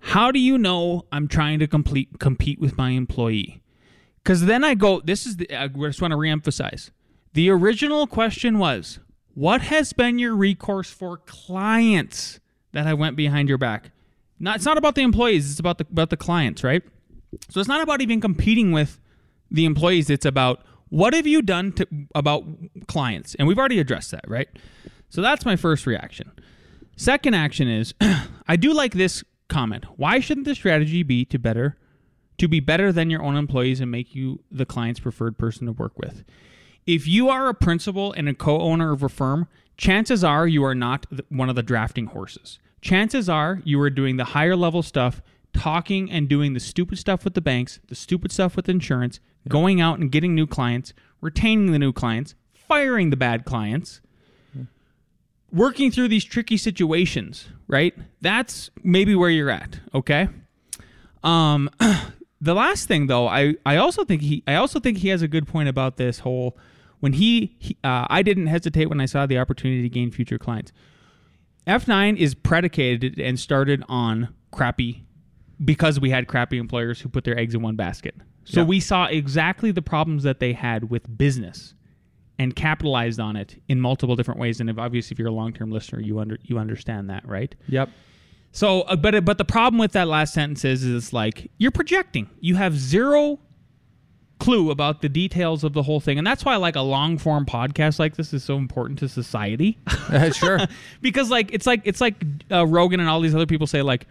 [0.00, 3.62] How do you know I'm trying to complete compete with my employee?
[4.22, 6.90] Because then I go, this is the, I just want to reemphasize.
[7.32, 8.98] The original question was,
[9.34, 12.40] what has been your recourse for clients
[12.72, 13.92] that I went behind your back?
[14.38, 16.82] Not, it's not about the employees, it's about the, about the clients, right?
[17.48, 19.00] So it's not about even competing with
[19.50, 20.10] the employees.
[20.10, 22.44] It's about what have you done to, about
[22.88, 23.34] clients?
[23.36, 24.48] And we've already addressed that, right?
[25.08, 26.32] So that's my first reaction.
[26.96, 27.94] Second action is
[28.48, 29.84] I do like this comment.
[29.98, 31.76] Why shouldn't the strategy be to better
[32.38, 35.72] to be better than your own employees and make you the client's preferred person to
[35.72, 36.24] work with?
[36.86, 40.74] If you are a principal and a co-owner of a firm, chances are you are
[40.74, 42.58] not one of the drafting horses.
[42.80, 45.20] Chances are you are doing the higher level stuff,
[45.52, 49.80] talking and doing the stupid stuff with the banks, the stupid stuff with insurance, going
[49.80, 54.00] out and getting new clients, retaining the new clients, firing the bad clients
[55.52, 57.94] working through these tricky situations, right?
[58.20, 60.28] That's maybe where you're at, okay?
[61.22, 61.68] Um
[62.40, 65.28] the last thing though, I I also think he I also think he has a
[65.28, 66.56] good point about this whole
[67.00, 70.38] when he, he uh, I didn't hesitate when I saw the opportunity to gain future
[70.38, 70.72] clients.
[71.66, 75.04] F9 is predicated and started on crappy
[75.62, 78.14] because we had crappy employers who put their eggs in one basket.
[78.44, 78.66] So Yeah.
[78.66, 81.74] we saw exactly the problems that they had with business
[82.40, 84.60] and capitalized on it in multiple different ways.
[84.60, 87.54] And if obviously if you're a long-term listener, you under you understand that, right?
[87.68, 87.90] Yep.
[88.52, 91.70] So, uh, but but the problem with that last sentence is, is it's like you're
[91.70, 92.30] projecting.
[92.40, 93.40] You have zero
[94.38, 97.44] clue about the details of the whole thing, and that's why like a long form
[97.44, 99.76] podcast like this is so important to society.
[100.32, 100.60] sure.
[101.02, 104.06] because like it's like it's like uh, Rogan and all these other people say like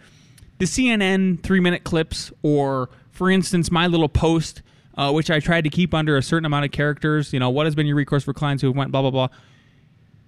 [0.59, 4.61] the CNN three minute clips or for instance my little post
[4.99, 7.31] uh, which I tried to keep under a certain amount of characters.
[7.33, 9.27] You know what has been your recourse for clients who went blah blah blah.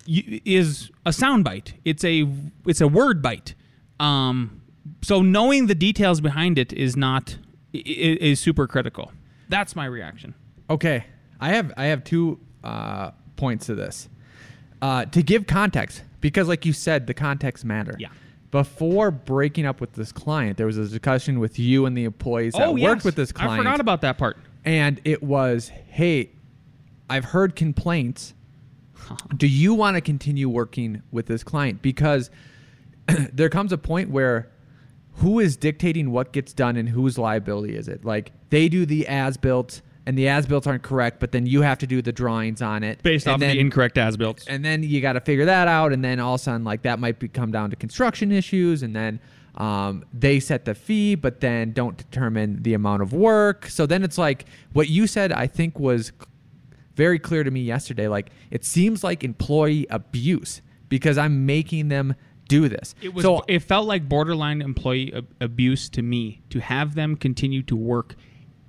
[0.05, 1.73] You, is a sound bite.
[1.85, 2.27] It's a
[2.65, 3.53] it's a word bite.
[3.99, 4.61] Um,
[5.01, 7.37] so knowing the details behind it is not
[7.75, 9.11] i- i- is super critical.
[9.49, 10.33] That's my reaction.
[10.69, 11.03] Okay,
[11.39, 14.07] I have I have two uh, points to this.
[14.81, 17.95] Uh, to give context, because like you said, the context matter.
[17.99, 18.09] Yeah.
[18.51, 22.53] Before breaking up with this client, there was a discussion with you and the employees
[22.53, 23.53] that oh worked with this client.
[23.53, 24.37] I forgot about that part.
[24.65, 26.31] and it was, hey,
[27.09, 28.33] I've heard complaints.
[29.37, 31.81] Do you want to continue working with this client?
[31.81, 32.29] Because
[33.33, 34.49] there comes a point where
[35.15, 38.03] who is dictating what gets done and whose liability is it?
[38.05, 41.61] Like they do the as built and the as built aren't correct, but then you
[41.61, 44.43] have to do the drawings on it Based and off then, the incorrect as built.
[44.47, 46.81] and then you got to figure that out, and then all of a sudden, like
[46.83, 49.19] that might be, come down to construction issues, and then
[49.55, 53.67] um, they set the fee, but then don't determine the amount of work.
[53.67, 55.31] So then it's like what you said.
[55.33, 56.11] I think was
[56.95, 58.07] very clear to me yesterday.
[58.07, 62.15] Like it seems like employee abuse because I'm making them
[62.47, 62.95] do this.
[63.01, 63.23] It was.
[63.23, 67.75] so it felt like borderline employee ab- abuse to me to have them continue to
[67.75, 68.15] work,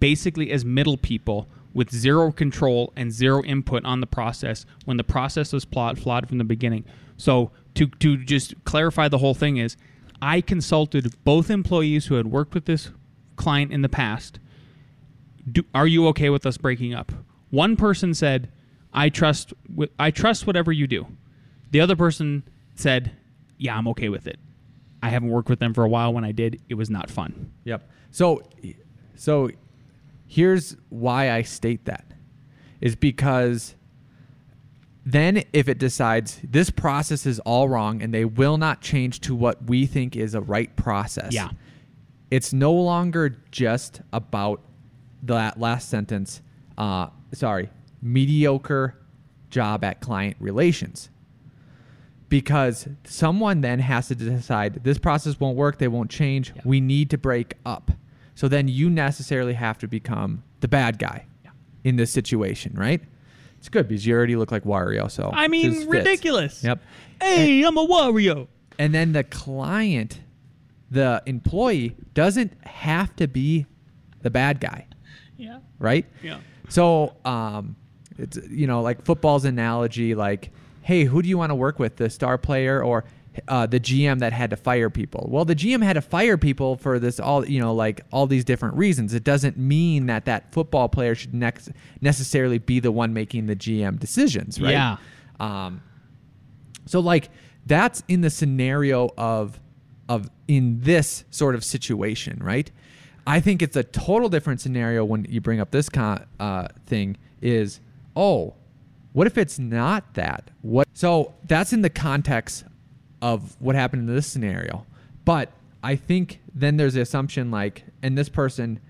[0.02, 5.04] basically as middle people with zero control and zero input on the process when the
[5.04, 6.84] process was plot flawed from the beginning.
[7.16, 9.76] So to to just clarify the whole thing is
[10.20, 12.90] I consulted both employees who had worked with this
[13.36, 14.40] client in the past.
[15.50, 17.12] Do, are you okay with us breaking up?
[17.50, 18.50] One person said,
[18.92, 19.54] "I trust
[20.00, 21.06] I trust whatever you do."
[21.70, 22.42] The other person
[22.74, 23.12] said,
[23.56, 24.40] "Yeah, I'm okay with it."
[25.00, 26.12] I haven't worked with them for a while.
[26.12, 27.52] When I did, it was not fun.
[27.64, 27.88] Yep.
[28.10, 28.42] So,
[29.14, 29.50] so
[30.32, 32.06] here's why I state that
[32.80, 33.74] is because
[35.04, 39.34] then if it decides this process is all wrong and they will not change to
[39.34, 41.34] what we think is a right process.
[41.34, 41.50] Yeah.
[42.30, 44.62] It's no longer just about
[45.24, 46.40] that last sentence.
[46.78, 47.68] Uh, sorry,
[48.00, 48.96] mediocre
[49.50, 51.10] job at client relations
[52.30, 56.62] because someone then has to decide this process won't work, they won't change, Yeah.
[56.64, 57.90] we need to break up.
[58.34, 61.50] So then you necessarily have to become the bad guy Yeah.
[61.84, 63.00] in this situation, right?
[63.58, 65.10] It's good because you already look like Wario.
[65.10, 65.86] So I mean, fits.
[65.86, 66.64] ridiculous.
[66.64, 66.80] Yep.
[67.20, 68.48] Hey, I'm a Wario.
[68.78, 70.20] And then the client,
[70.90, 73.66] the employee, doesn't have to be
[74.22, 74.86] the bad guy,
[75.36, 75.58] Yeah.
[75.78, 76.06] right?
[76.22, 76.38] Yeah.
[76.68, 77.76] So, um,
[78.18, 80.50] it's you know like football's analogy, like,
[80.82, 83.04] hey, who do you want to work with, the star player or
[83.48, 85.26] uh, the GM that had to fire people?
[85.30, 88.44] Well, the GM had to fire people for this all you know like all these
[88.44, 89.14] different reasons.
[89.14, 93.56] It doesn't mean that that football player should next necessarily be the one making the
[93.56, 94.72] GM decisions, right?
[94.72, 94.96] Yeah.
[95.40, 95.82] Um,
[96.86, 97.30] so like
[97.66, 99.60] that's in the scenario of
[100.08, 102.70] of in this sort of situation, right?
[103.26, 107.16] I think it's a total different scenario when you bring up this con- uh, thing.
[107.40, 107.80] Is
[108.14, 108.54] oh,
[109.12, 110.50] what if it's not that?
[110.62, 110.88] What?
[110.92, 112.64] So that's in the context
[113.22, 114.84] of what happened in this scenario.
[115.24, 115.50] But
[115.82, 118.80] I think then there's the assumption like, and this person,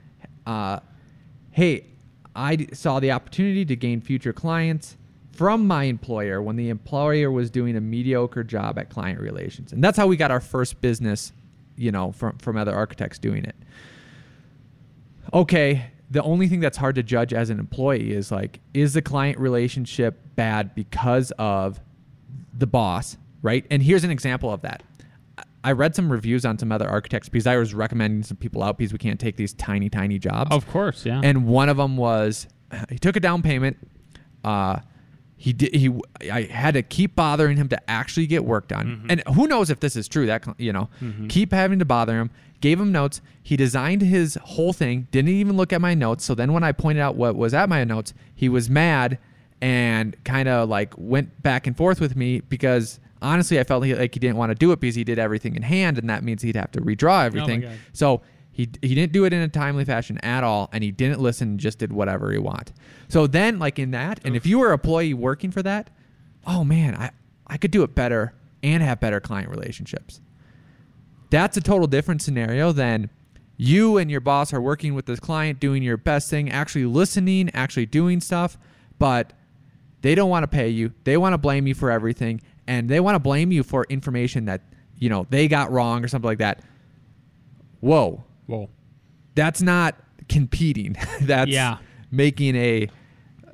[0.47, 0.81] uh,
[1.53, 1.85] hey,
[2.35, 4.97] I d- saw the opportunity to gain future clients
[5.33, 9.73] from my employer when the employer was doing a mediocre job at client relations.
[9.73, 11.33] And that's how we got our first business,
[11.77, 13.57] you know, from, from other architects doing it.
[15.33, 19.03] Okay, the only thing that's hard to judge as an employee is like, is the
[19.03, 21.81] client relationship bad because of
[22.57, 23.66] the boss, right?
[23.70, 24.83] And here's an example of that.
[25.64, 28.78] I- read some reviews on some other architects because I was recommending some people out
[28.78, 30.50] because we can't take these tiny, tiny jobs.
[30.50, 31.20] Of course, yeah.
[31.22, 32.48] And one of them was
[32.88, 33.76] he took a down payment.
[34.44, 34.81] Uh,
[35.37, 35.74] he did.
[35.74, 35.92] He
[36.33, 39.07] I had to keep bothering him to actually get work done.
[39.09, 40.26] And who knows if this is true?
[40.26, 40.88] That you know,
[41.28, 42.31] keep having to bother him.
[42.61, 43.20] Gave him notes.
[43.42, 45.09] He designed his whole thing.
[45.11, 46.24] Didn't even look at my notes.
[46.24, 49.18] So then when I pointed out what was at my notes, he was mad
[49.61, 53.94] and kind of like went back and forth with me because honestly, I felt he,
[53.94, 56.22] like he didn't want to do it because he did everything in hand, and that
[56.24, 57.62] means he'd have to redraw oh everything.
[57.62, 57.78] God.
[57.92, 61.20] So he he didn't do it in a timely fashion at all, and he didn't
[61.20, 61.58] listen.
[61.58, 62.72] Just did whatever he want.
[63.08, 65.90] So then, like in that, and if you were an employee working for that,
[66.46, 67.11] oh man, I
[67.46, 70.20] I could do it better and have better client relationships.
[71.30, 73.08] That's a total different scenario than
[73.56, 77.50] you and your boss are working with this client, doing your best thing, actually listening,
[77.54, 78.58] actually doing stuff,
[78.98, 79.32] but
[80.02, 80.92] they don't want to pay you.
[81.04, 84.44] They want to blame you for everything, and they want to blame you for information
[84.46, 84.62] that
[84.96, 86.61] you know they got wrong or something like that.
[87.81, 88.70] Whoa, Whoa.
[89.35, 89.96] that's not
[90.29, 90.96] competing.
[91.22, 91.79] that's Yeah.
[92.11, 92.88] making a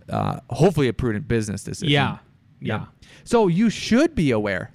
[0.08, 1.90] uh, hopefully a prudent business decision.
[1.92, 2.18] Yeah.
[2.60, 2.86] Yeah.
[3.24, 4.72] So you should be aware.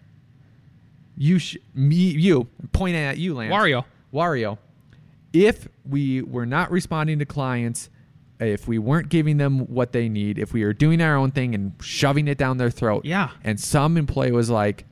[1.18, 3.54] You sh- me you pointing at you, Lance.
[3.54, 3.84] Wario.
[4.14, 4.58] Wario.
[5.34, 7.90] If we were not responding to clients,
[8.40, 11.54] if we weren't giving them what they need, if we were doing our own thing
[11.56, 13.30] and shoving it down their throat, Yeah.
[13.44, 14.86] and some employee was like,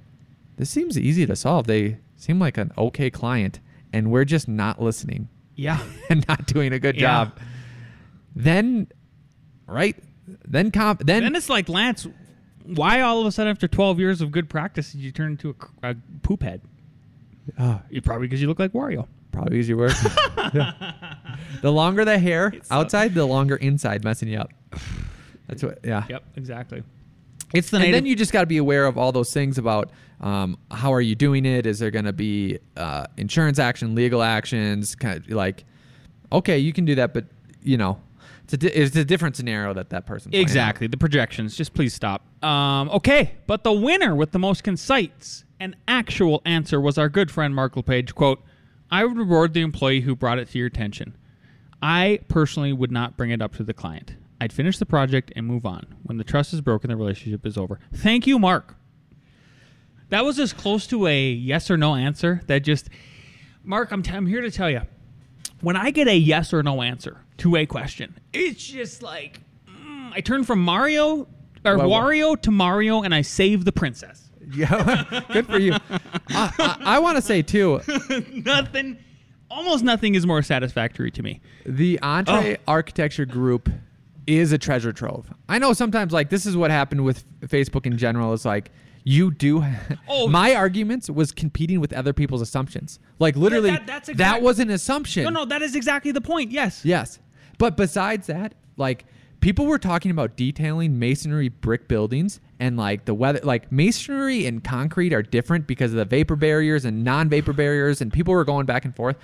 [0.57, 1.67] "This seems easy to solve.
[1.67, 3.59] They seem like an okay client,
[3.91, 5.79] and we're just not listening Yeah.
[6.09, 7.01] and not doing a good Yeah.
[7.25, 7.39] job."
[8.35, 8.87] Then,
[9.67, 9.95] right?
[10.47, 11.05] Then comp.
[11.05, 12.07] Then, then it's like Lance.
[12.63, 15.55] Why all of a sudden after 12 years of good practice did you turn into
[15.83, 16.61] a, a poop head?
[17.59, 17.81] Oh.
[17.89, 19.07] You probably because you look like Wario.
[19.31, 19.93] Probably easy work.
[20.53, 21.10] Yeah.
[21.61, 24.51] The longer the hair so- outside, the longer inside messing you up.
[25.47, 25.79] That's what.
[25.83, 26.05] Yeah.
[26.09, 26.83] Yep, exactly.
[27.53, 29.91] It's the And then you just got to be aware of all those things about
[30.21, 31.65] um, how are you doing it?
[31.65, 34.95] Is there going to be uh, insurance action, legal actions?
[34.95, 35.65] Kind of like,
[36.31, 37.25] okay, you can do that, but
[37.61, 37.99] you know,
[38.43, 40.33] it's a di- it's a different scenario that that person.
[40.33, 40.87] Exactly.
[40.87, 41.55] The projections.
[41.57, 42.25] Just please stop.
[42.43, 47.29] Um, okay, but the winner with the most concise and actual answer was our good
[47.29, 48.15] friend Mark LePage.
[48.15, 48.41] Quote,
[48.89, 51.15] I would reward the employee who brought it to your attention.
[51.81, 54.15] I personally would not bring it up to the client.
[54.39, 55.85] I'd finish the project and move on.
[56.03, 57.79] When the trust is broken, the relationship is over.
[57.93, 58.75] Thank you, Mark.
[60.09, 62.89] That was as close to a yes or no answer that just,
[63.63, 64.81] Mark, I'm, t- I'm here to tell you
[65.61, 70.11] when I get a yes or no answer to a question, it's just like Um,
[70.13, 71.27] I turn from Mario
[71.63, 74.27] or Well, well- Wario to Mario, and I save the princess.
[74.53, 75.71] Yeah, good for you.
[76.27, 77.79] I, I, I want to say too,
[78.33, 78.97] nothing,
[79.51, 81.41] almost nothing is more satisfactory to me.
[81.65, 82.61] the Entree oh.
[82.67, 83.69] Architecture Group
[84.27, 85.31] is a treasure trove.
[85.49, 88.33] I know sometimes like this is what happened with Facebook in general.
[88.33, 88.71] Is like
[89.03, 89.63] you do.
[90.07, 90.27] Oh.
[90.27, 92.99] my arguments was competing with other people's assumptions.
[93.17, 95.23] Like literally, that- that's that was an assumption.
[95.23, 96.51] No, no, that is exactly the point.
[96.51, 96.83] Yes.
[96.83, 97.19] Yes.
[97.57, 99.05] But besides that, like
[99.41, 104.63] people were talking about detailing masonry brick buildings and like the weather like masonry and
[104.63, 108.65] concrete are different because of the vapor barriers and non-vapor barriers and people were going
[108.65, 109.17] back and forth.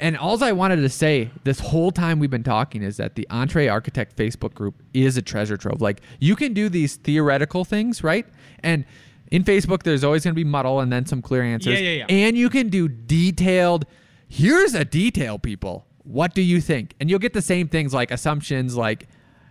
[0.00, 3.26] And all I wanted to say this whole time we've been talking is that the
[3.30, 5.82] EntreArchitect Facebook group is a treasure trove.
[5.82, 8.26] Like you can do these theoretical things, right?
[8.62, 8.84] And
[9.30, 11.74] in Facebook, there's always going to be muddle and then some clear answers.
[11.74, 12.06] Yeah, yeah, yeah.
[12.08, 13.86] And you can do detailed.
[14.28, 15.86] Here's a detail, people.
[16.04, 16.94] What do you think?
[17.00, 19.08] And you'll get the same things like assumptions, like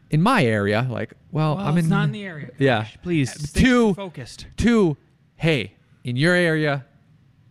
[0.10, 2.50] in my area, like, well, Well, I'm it's in not in the area.
[2.58, 2.88] Yeah.
[3.04, 4.48] Please stay Two- focused.
[4.58, 4.98] Two,
[5.36, 6.86] hey, in your area,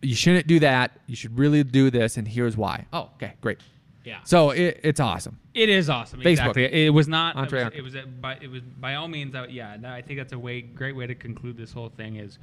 [0.03, 0.99] you shouldn't do that.
[1.07, 2.87] You should really do this, and here's why.
[2.93, 3.59] Oh, okay, great.
[4.05, 4.19] Yeah.
[4.25, 5.41] So it, it's awesome.
[5.53, 6.21] It is awesome.
[6.21, 6.27] Facebook.
[6.27, 6.87] Exactly.
[6.87, 7.35] It was not.
[7.35, 9.35] Entree It was, it was, by, it was by all means.
[9.35, 9.77] uh, Yeah.
[9.85, 12.17] I think that's a way great way to conclude this whole thing.
[12.17, 12.39] Is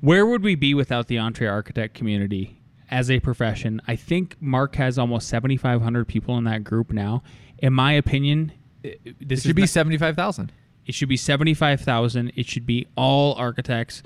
[0.00, 3.80] where would we be without the EntreArchitect community as a profession?
[3.86, 7.22] I think Mark has almost seventy five hundred people in that group now.
[7.60, 10.52] In my opinion, this It should be not- seventy-five thousand.
[10.86, 12.32] It should be seventy five thousand.
[12.36, 14.02] It should be all architects.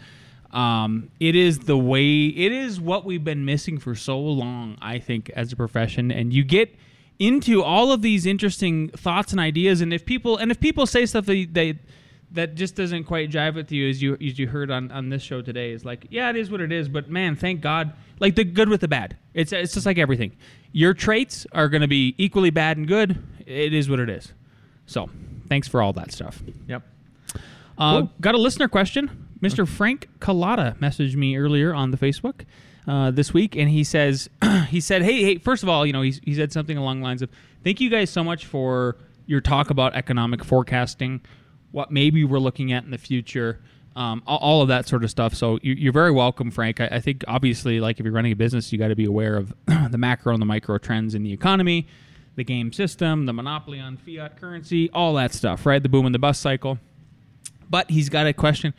[0.50, 2.26] Um, it is the way.
[2.26, 4.76] It is what we've been missing for so long.
[4.80, 6.74] I think as a profession, and you get
[7.18, 9.80] into all of these interesting thoughts and ideas.
[9.80, 11.78] And if people and if people say stuff that they
[12.32, 15.22] that just doesn't quite jive with you, as you as you heard on on this
[15.22, 16.88] show today, is like, yeah, it is what it is.
[16.88, 19.16] But man, thank God, like the good with the bad.
[19.32, 20.36] It's it's just like everything.
[20.72, 23.22] Your traits are going to be equally bad and good.
[23.46, 24.32] It is what it is.
[24.86, 25.08] So,
[25.48, 26.42] thanks for all that stuff.
[26.68, 26.82] Yep.
[27.78, 28.10] Uh, Cool.
[28.20, 29.28] Got a listener question.
[29.40, 29.68] Mr.
[29.68, 32.44] Frank Collada messaged me earlier on the Facebook
[32.88, 34.30] uh, this week, and he says,
[34.68, 37.04] he said, hey, hey, first of all, you know, he, he said something along the
[37.04, 37.30] lines of,
[37.62, 41.20] thank you guys so much for your talk about economic forecasting,
[41.72, 43.60] what maybe we're looking at in the future,
[43.96, 45.34] um, all, all of that sort of stuff.
[45.34, 46.80] So you, you're very welcome, Frank.
[46.80, 49.36] I, I think obviously, like if you're running a business, you got to be aware
[49.36, 49.52] of
[49.90, 51.86] the macro and the micro trends in the economy,
[52.36, 55.82] the game system, the monopoly on fiat currency, all that stuff, right?
[55.82, 56.78] The boom and the bust cycle.
[57.70, 58.74] But he's got a question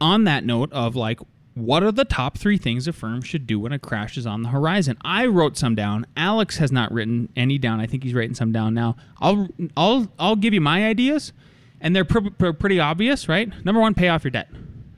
[0.00, 1.20] on that note of like
[1.56, 4.42] what are the top three things a firm should do when a crash is on
[4.42, 4.98] the horizon?
[5.02, 6.06] I wrote some down.
[6.14, 7.80] Alex has not written any down.
[7.80, 8.96] I think he's writing some down now.
[9.20, 11.32] I'll i'll i'll give you my ideas
[11.80, 13.50] and they're pr- pr- pretty obvious right?
[13.64, 14.50] Number one pay off your debt.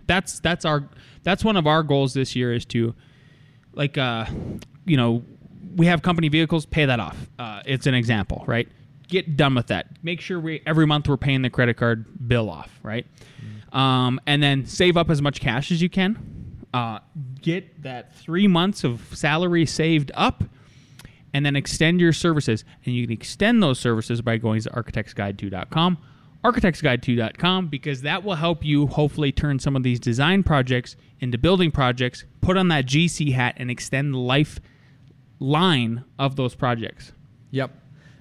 [0.09, 0.89] That's that's our
[1.23, 2.95] that's one of our goals this year is to
[3.75, 4.27] like uh
[4.85, 5.23] you know
[5.79, 7.17] we have company vehicles pay that off.
[7.39, 8.69] Uh, it's an example right?
[9.09, 9.87] Get done with that.
[10.03, 13.07] Make sure we every month we're paying the credit card bill off right?
[13.73, 16.67] Um, and then save up as much cash as you can.
[16.75, 16.99] Uh,
[17.41, 20.45] get that three months of salary saved up
[21.33, 22.65] and then extend your services.
[22.85, 25.99] And you can extend those services by going to architectsguide2.com
[26.45, 31.71] architectsguide2.com because that will help you hopefully turn some of these design projects into building
[31.71, 34.61] projects put on that gc hat and extend the life
[35.41, 37.13] line of those projects
[37.51, 37.71] Yep.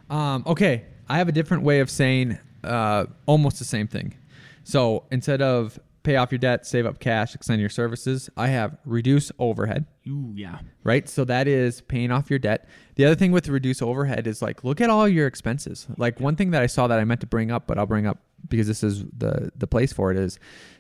[0.10, 4.16] Um, okay, I have a different way of saying uh, almost the same thing.
[4.64, 8.78] So instead of pay off your debt, save up cash, extend your services, I have
[8.86, 9.86] reduce overhead.
[10.08, 12.68] Ooh, yeah Right, so that is paying off your debt.
[12.96, 15.88] The other thing with reduce overhead is like look at all your expenses.
[15.98, 18.08] Like one thing that I saw that I meant to bring up, but I'll bring
[18.08, 20.40] up because this is the the place for it is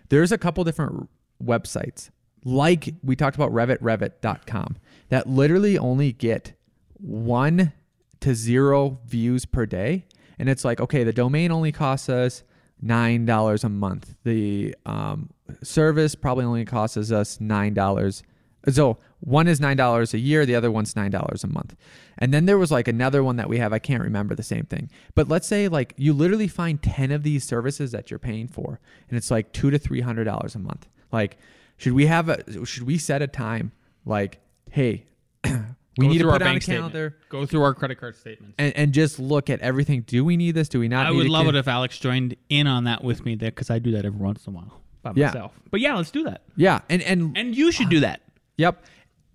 [0.09, 1.09] there's a couple different
[1.43, 2.09] websites
[2.47, 4.77] like we talked about Revit, Revit.com
[5.09, 6.53] that literally only get
[6.93, 7.73] one
[8.21, 10.05] to zero views per day.
[10.39, 12.43] And it's like, okay, the domain only costs us
[12.81, 14.15] nine dollars a month.
[14.23, 15.29] The um,
[15.61, 18.23] service probably only costs us nine dollars.
[18.69, 21.75] So one is nine dollars a year, the other one's nine dollars a month.
[22.17, 23.73] And then there was like another one that we have.
[23.73, 24.89] I can't remember the same thing.
[25.15, 28.79] But let's say like you literally find ten of these services that you're paying for,
[29.09, 30.87] and it's like two to three hundred dollars a month.
[31.11, 31.37] Like,
[31.78, 32.65] should we have a?
[32.65, 33.71] Should we set a time?
[34.05, 34.39] Like,
[34.71, 35.05] hey,
[35.45, 37.13] we need to through put our on a bank statement.
[37.30, 40.01] go through our credit card statements and, and just look at everything.
[40.01, 40.69] Do we need this?
[40.69, 41.07] Do we not?
[41.07, 43.69] I would love Can- it if Alex joined in on that with me there because
[43.69, 45.28] I do that every once in a while by Yeah.
[45.28, 45.59] myself.
[45.71, 46.41] But yeah, let's do that.
[46.55, 48.21] Yeah, and and And you should do that.
[48.57, 48.84] yep,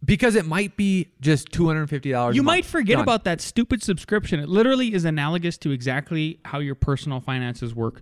[0.05, 2.35] because it might be just two hundred and fifty dollars.
[2.37, 4.41] You might forget about that stupid subscription.
[4.41, 8.01] It literally is analogous to exactly how your personal finances work.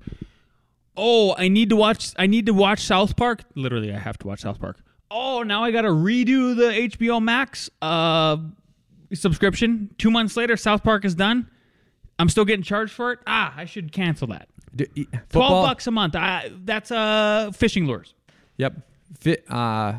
[0.96, 3.42] Oh, I need to watch I need to watch South Park.
[3.54, 4.78] Literally, I have to watch South Park.
[5.10, 8.36] Oh, now I got to redo the HBO Max uh
[9.12, 9.90] subscription.
[9.98, 11.48] 2 months later South Park is done.
[12.18, 13.18] I'm still getting charged for it.
[13.26, 14.48] Ah, I should cancel that.
[14.76, 16.14] D- e- Twelve bucks a month.
[16.14, 18.14] I, that's uh fishing lures.
[18.58, 18.74] Yep.
[19.18, 19.94] Fit uh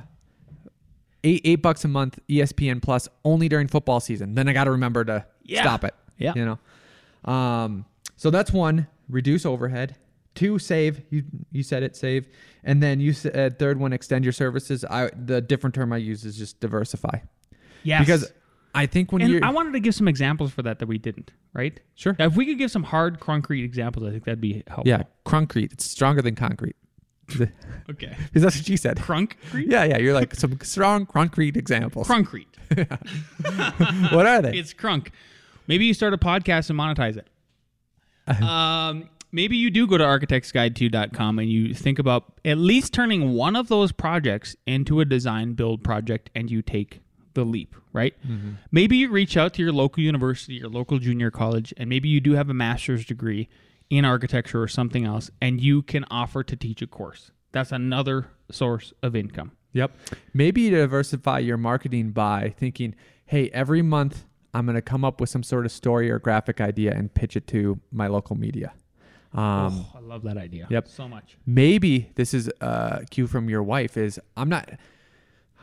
[1.23, 4.35] eight eight bucks a month ESPN plus only during football season.
[4.35, 5.61] Then I gotta remember to Yeah.
[5.63, 5.93] stop it.
[6.17, 6.33] Yeah.
[6.35, 6.45] You
[7.25, 7.31] know?
[7.33, 7.85] Um
[8.17, 9.95] so that's one, reduce overhead.
[10.35, 11.01] Two, save.
[11.09, 12.27] You you said it, save.
[12.63, 14.85] And then you said third one, extend your services.
[14.85, 17.19] I the different term I use is just diversify.
[17.83, 18.01] Yes.
[18.01, 18.31] Because
[18.73, 21.31] I think when you're I wanted to give some examples for that that we didn't.
[21.53, 21.79] Right.
[21.95, 22.15] Sure.
[22.17, 24.87] If we could give some hard concrete examples, I think that'd be helpful.
[24.87, 25.73] Yeah, concrete.
[25.73, 26.75] It's stronger than concrete.
[27.89, 28.15] Okay.
[28.25, 28.97] Because that's what you said.
[28.97, 29.67] Concrete.
[29.67, 29.97] Yeah, yeah.
[29.97, 32.07] You're like some strong concrete examples.
[32.07, 32.47] Concrete.
[32.77, 34.57] what are they?
[34.57, 35.09] It's crunk.
[35.67, 37.27] Maybe you start a podcast and monetize it.
[38.41, 43.55] um, maybe you do go to architectsguide2.com and you think about at least turning one
[43.55, 47.01] of those projects into a design build project and you take
[47.33, 48.13] the leap, right?
[48.27, 48.51] Mm-hmm.
[48.71, 52.19] Maybe you reach out to your local university, your local junior college, and maybe you
[52.19, 53.47] do have a master's degree
[53.89, 57.31] in architecture or something else, and you can offer to teach a course.
[57.51, 59.51] That's another source of income.
[59.73, 59.91] Yep.
[60.33, 65.21] Maybe you diversify your marketing by thinking, hey, every month I'm going to come up
[65.21, 68.73] with some sort of story or graphic idea and pitch it to my local media.
[69.33, 70.67] Um, oh, I love that idea.
[70.69, 70.87] Yep.
[70.87, 71.37] So much.
[71.45, 74.69] Maybe this is a cue from your wife is I'm not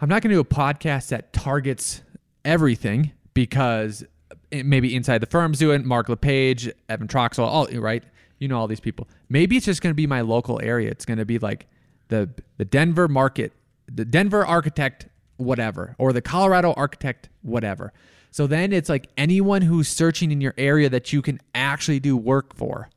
[0.01, 2.03] I'm not going to do a podcast that targets
[2.45, 4.05] everything because
[4.51, 5.87] it, maybe inside the firms doing.
[5.87, 8.03] Mark LePage, Evan Troxel, all right.
[8.39, 9.09] You know all these people.
[9.29, 10.91] Maybe it's just going to be my local area.
[10.91, 11.67] It's going to be like
[12.09, 13.53] the the Denver market,
[13.93, 17.93] the Denver architect, whatever, or the Colorado architect, whatever.
[18.31, 22.17] So then it's like anyone who's searching in your area that you can actually do
[22.17, 22.89] work for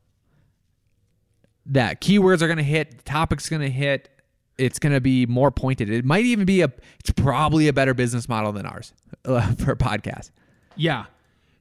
[1.67, 4.09] that keywords are going to hit, the topic's going to hit,
[4.57, 5.89] it's going to be more pointed.
[5.89, 8.93] It might even be a, it's probably a better business model than ours
[9.25, 10.31] uh, for a podcast.
[10.75, 11.05] Yeah.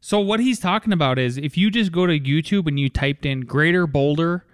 [0.00, 3.26] So what he's talking about is if you just go to YouTube and you typed
[3.26, 4.46] in Greater Boulder,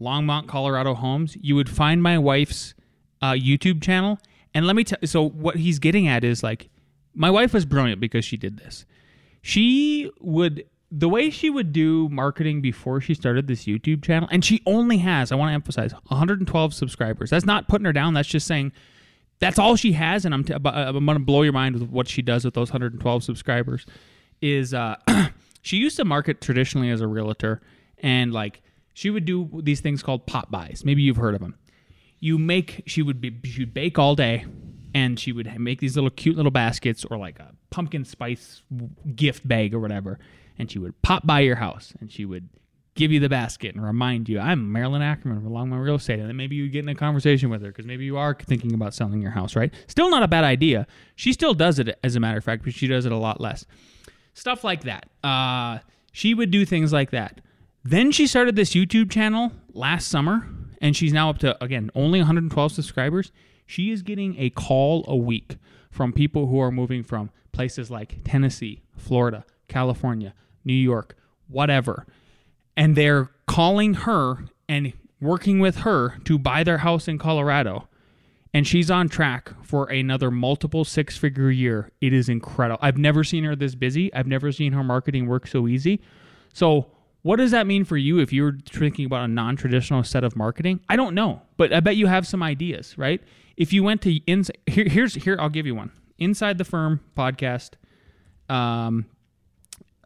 [0.00, 2.74] Longmont, Colorado homes, you would find my wife's
[3.20, 4.18] uh, YouTube channel.
[4.54, 4.98] And let me tell.
[5.04, 6.70] So what he's getting at is like,
[7.14, 8.86] my wife was brilliant because she did this.
[9.42, 14.44] She would the way she would do marketing before she started this YouTube channel, and
[14.44, 17.30] she only has, I want to emphasize, 112 subscribers.
[17.30, 18.14] That's not putting her down.
[18.14, 18.72] That's just saying
[19.38, 22.08] that's all she has, and I'm, t- I'm going to blow your mind with what
[22.08, 23.86] she does with those 112 subscribers.
[24.40, 24.96] Is uh,
[25.62, 27.60] she used to market traditionally as a realtor,
[27.98, 28.62] and like
[28.94, 30.84] she would do these things called pop-bys.
[30.84, 31.56] Maybe you've heard of them.
[32.20, 34.46] You make she would be she would bake all day,
[34.94, 38.62] and she would make these little cute little baskets or like a pumpkin spice
[39.14, 40.18] gift bag or whatever,
[40.58, 42.48] and she would pop by your house and she would
[42.98, 46.18] give you the basket and remind you, I'm Marilyn Ackerman from Longmont Real Estate.
[46.18, 48.74] And then maybe you get in a conversation with her because maybe you are thinking
[48.74, 49.72] about selling your house, right?
[49.86, 50.86] Still not a bad idea.
[51.14, 53.40] She still does it, as a matter of fact, but she does it a lot
[53.40, 53.64] less.
[54.34, 55.08] Stuff like that.
[55.22, 55.78] Uh,
[56.10, 57.40] she would do things like that.
[57.84, 60.48] Then she started this YouTube channel last summer,
[60.82, 63.30] and she's now up to, again, only 112 subscribers.
[63.64, 65.56] She is getting a call a week
[65.92, 70.34] from people who are moving from places like Tennessee, Florida, California,
[70.68, 71.16] New York,
[71.48, 72.06] whatever.
[72.76, 77.88] And they're calling her and working with her to buy their house in Colorado.
[78.54, 81.90] And she's on track for another multiple six figure year.
[82.00, 82.78] It is incredible.
[82.80, 84.14] I've never seen her this busy.
[84.14, 86.00] I've never seen her marketing work so easy.
[86.52, 86.92] So,
[87.22, 90.36] what does that mean for you if you're thinking about a non traditional set of
[90.36, 90.80] marketing?
[90.88, 93.20] I don't know, but I bet you have some ideas, right?
[93.56, 95.90] If you went to ins- here, here's here, I'll give you one.
[96.18, 97.72] Inside the Firm podcast,
[98.48, 99.06] um,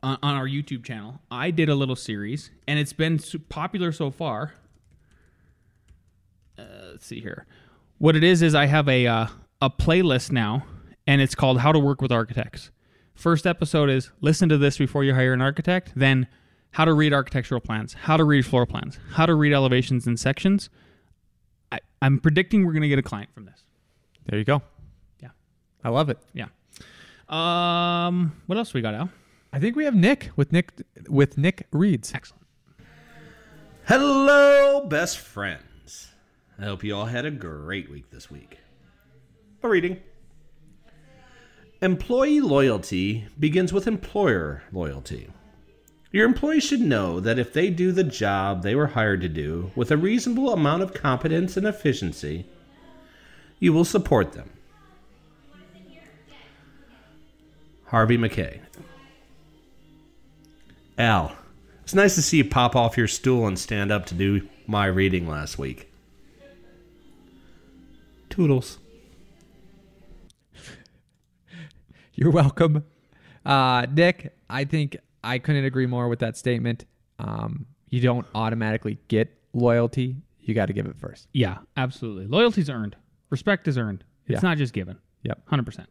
[0.03, 4.11] on, on our YouTube channel, I did a little series, and it's been popular so
[4.11, 4.55] far.
[6.59, 7.47] Uh, let's see here.
[7.99, 9.27] What it is is I have a uh,
[9.61, 10.67] a playlist now,
[11.07, 12.71] and it's called "How to Work with Architects."
[13.15, 15.93] First episode is listen to this before you hire an architect.
[15.95, 16.27] Then
[16.73, 20.19] how to read architectural plans, how to read floor plans, how to read elevations and
[20.19, 20.71] sections.
[21.71, 23.63] I, I'm predicting we're going to get a client from this.
[24.27, 24.63] There you go.
[25.21, 25.29] Yeah.
[25.85, 26.19] I love it.
[26.33, 26.47] Yeah.
[27.29, 29.11] Um, what else we got, Al?
[29.53, 30.73] I think we have Nick with Nick
[31.09, 32.13] with Nick Reeds.
[32.15, 32.47] Excellent.
[33.87, 36.13] Hello, best friends.
[36.59, 38.59] I hope you all had a great week this week.
[39.63, 40.01] A reading.
[41.83, 45.29] Employee loyalty begins with employer loyalty.
[46.13, 49.73] Your employees should know that if they do the job they were hired to do
[49.75, 52.47] with a reasonable amount of competence and efficiency,
[53.59, 54.51] you will support them.
[57.87, 58.61] Harvey Mackay.
[60.99, 61.37] Al,
[61.83, 64.87] it's nice to see you pop off your stool and stand up to do my
[64.87, 65.91] reading last week.
[68.31, 68.79] Toodles.
[72.15, 72.85] You're welcome.
[73.45, 76.85] Uh, Nick, I think I couldn't agree more with that statement.
[77.19, 80.17] Um, you don't automatically get loyalty.
[80.41, 81.29] You got to give it first.
[81.33, 82.27] Yeah, absolutely.
[82.27, 82.97] Loyalty's earned.
[83.31, 84.05] Respect is earned.
[84.27, 84.49] It's Yeah.
[84.49, 84.99] not just given.
[85.25, 85.47] Yep.
[85.51, 85.87] 100%.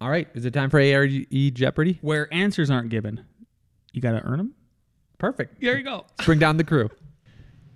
[0.00, 0.28] All right.
[0.34, 1.98] Is it time for ARE Jeopardy?
[2.02, 3.24] Where answers aren't given,
[3.92, 4.54] you got to earn them.
[5.18, 5.60] Perfect.
[5.60, 6.06] There you go.
[6.18, 6.90] Let's bring down the crew.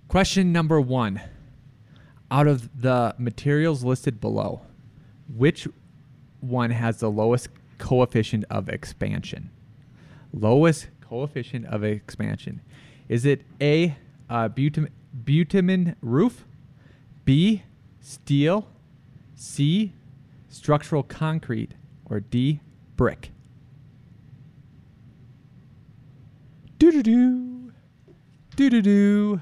[0.07, 1.21] Question number one.
[2.29, 4.61] Out of the materials listed below,
[5.33, 5.67] which
[6.41, 7.47] one has the lowest
[7.77, 9.49] coefficient of expansion?
[10.33, 12.61] Lowest coefficient of expansion.
[13.07, 13.95] Is it A,
[14.29, 14.89] uh, butam-
[15.23, 16.45] butamin roof,
[17.23, 17.63] B,
[18.01, 18.67] steel,
[19.35, 19.93] C,
[20.49, 22.59] structural concrete, or D,
[22.97, 23.31] brick?
[26.79, 27.71] Doo doo doo.
[28.55, 29.41] Doo doo doo.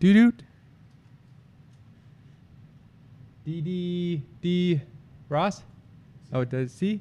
[0.00, 0.32] Doo doo.
[3.44, 4.80] D D D
[5.28, 5.62] Ross?
[6.32, 7.00] Oh, it does C?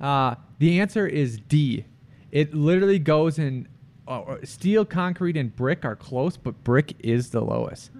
[0.00, 1.84] Uh, the answer is D.
[2.30, 3.68] It literally goes in
[4.06, 7.90] uh, steel, concrete, and brick are close, but brick is the lowest.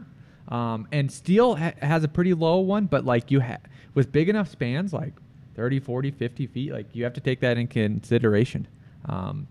[0.49, 3.61] Um, and steel ha- has a pretty low one, but like you have
[3.95, 5.12] with big enough spans, like
[5.57, 8.66] 30, 40, 50 feet, like you have to take that in consideration.
[9.07, 9.49] Um,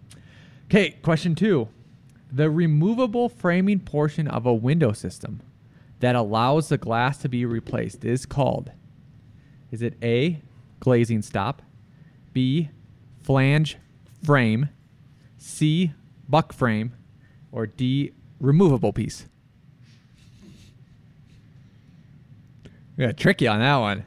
[0.70, 1.70] Okay, question two.
[2.30, 5.40] The removable framing portion of a window system
[6.02, 8.72] that allows the glass to be replaced is called
[9.72, 10.42] Is it A,
[10.82, 11.62] glazing stop,
[12.34, 12.70] B,
[13.24, 13.78] flange
[14.26, 14.68] frame,
[15.38, 15.94] C,
[16.28, 16.92] buck frame,
[17.54, 18.12] or D,
[18.42, 19.26] removable piece?
[22.98, 24.04] Yeah, tricky on that one.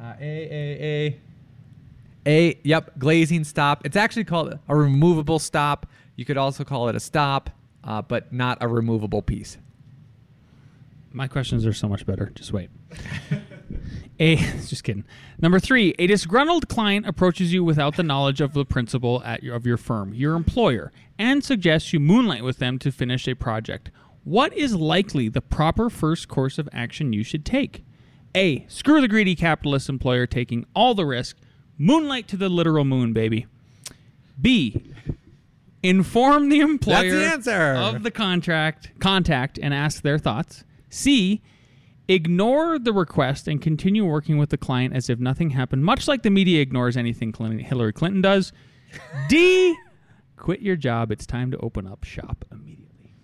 [0.00, 1.20] Uh, a, A, A.
[2.26, 3.86] A, yep, glazing stop.
[3.86, 5.86] It's actually called a removable stop.
[6.16, 7.50] You could also call it a stop,
[7.84, 9.58] uh, but not a removable piece.
[11.12, 12.30] My questions are so much better.
[12.34, 12.68] Just wait.
[14.18, 15.04] A, just kidding.
[15.40, 19.54] Number three, a disgruntled client approaches you without the knowledge of the principal at your,
[19.54, 23.90] of your firm, your employer, and suggests you moonlight with them to finish a project.
[24.24, 27.84] What is likely the proper first course of action you should take?
[28.34, 31.36] A, screw the greedy capitalist employer taking all the risk.
[31.78, 33.46] Moonlight to the literal moon, baby.
[34.40, 34.92] B,
[35.82, 37.74] inform the employer That's the answer.
[37.74, 40.64] of the contract contact and ask their thoughts.
[40.90, 41.42] C,
[42.08, 46.22] ignore the request and continue working with the client as if nothing happened, much like
[46.22, 48.52] the media ignores anything Clinton, Hillary Clinton does.
[49.28, 49.74] D,
[50.36, 51.10] quit your job.
[51.10, 53.14] It's time to open up shop immediately.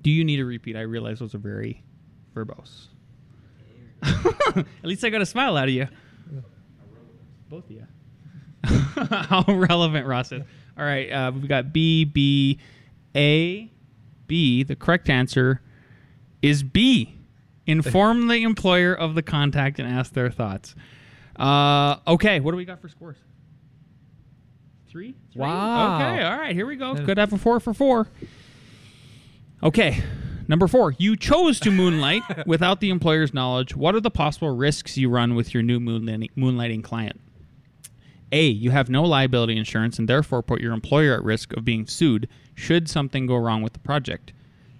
[0.00, 0.76] Do you need a repeat?
[0.76, 1.82] I realize those are very
[2.34, 2.88] verbose.
[4.02, 5.88] At least I got a smile out of you.
[7.54, 7.86] Both of you.
[8.64, 10.42] How relevant, Ross is.
[10.76, 12.58] All right, uh, we've got B, B,
[13.14, 13.70] A,
[14.26, 14.64] B.
[14.64, 15.60] The correct answer
[16.42, 17.14] is B.
[17.64, 20.74] Inform the employer of the contact and ask their thoughts.
[21.36, 23.18] Uh, okay, what do we got for scores?
[24.88, 25.14] Three?
[25.32, 25.42] Three?
[25.42, 25.94] Wow.
[25.94, 26.94] Okay, all right, here we go.
[26.94, 28.08] Good have a four for four.
[29.62, 30.02] Okay,
[30.48, 30.92] number four.
[30.98, 33.76] You chose to moonlight without the employer's knowledge.
[33.76, 37.20] What are the possible risks you run with your new moonlighting, moonlighting client?
[38.32, 38.46] A.
[38.46, 42.28] You have no liability insurance and therefore put your employer at risk of being sued
[42.54, 44.32] should something go wrong with the project.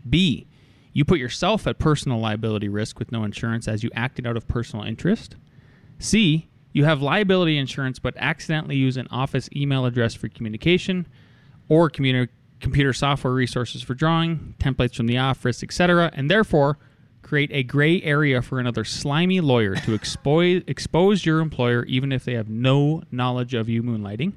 [0.09, 0.47] B.
[0.93, 4.47] You put yourself at personal liability risk with no insurance as you acted out of
[4.47, 5.37] personal interest.
[5.99, 6.49] C.
[6.73, 11.07] You have liability insurance but accidentally use an office email address for communication
[11.69, 12.31] or computer,
[12.61, 16.79] computer software resources for drawing, templates from the office, etc., and therefore
[17.25, 22.25] create a gray area for another slimy lawyer to expose, expose your employer even if
[22.25, 24.35] they have no knowledge of you moonlighting.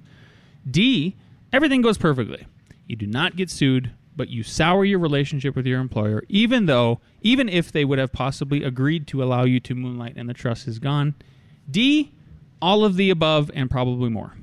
[0.69, 1.15] D.
[1.53, 2.47] Everything goes perfectly.
[2.87, 6.99] You do not get sued, but you sour your relationship with your employer, even though,
[7.21, 10.67] even if they would have possibly agreed to allow you to moonlight and the trust
[10.67, 11.13] is gone.
[11.69, 12.11] D.
[12.59, 14.33] All of the above and probably more.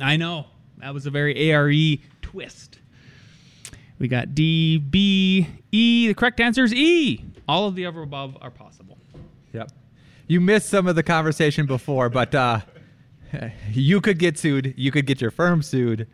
[0.00, 0.46] I know.
[0.78, 2.79] That was a very ARE twist.
[4.00, 6.08] We got D, B, E.
[6.08, 7.24] The correct answer is E.
[7.46, 8.98] All of the other above are possible.
[9.52, 9.70] Yep.
[10.26, 12.60] You missed some of the conversation before, but uh,
[13.72, 14.74] you could get sued.
[14.76, 16.06] You could get your firm sued.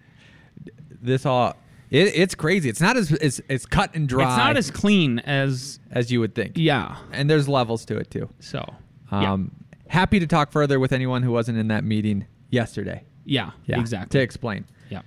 [1.01, 1.55] This all,
[1.91, 2.69] it, it's crazy.
[2.69, 6.19] It's not as, as, as cut and dry It's not as clean as as you
[6.21, 6.53] would think.
[6.57, 6.97] yeah.
[7.13, 8.29] And there's levels to it too.
[8.41, 8.65] So
[9.13, 9.53] yeah, Um,
[9.89, 13.05] Happy to talk further with anyone who wasn't in that meeting yesterday.
[13.25, 14.19] yeah, Yeah, exactly.
[14.19, 14.65] To explain.
[14.91, 15.03] yeah.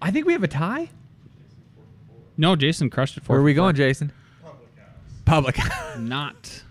[0.00, 0.88] I think we have a tie.
[2.40, 3.24] No, Jason crushed it.
[3.24, 4.12] for Where are we going, Jason?
[5.24, 5.56] Public.
[5.56, 5.98] House.
[5.98, 6.62] Not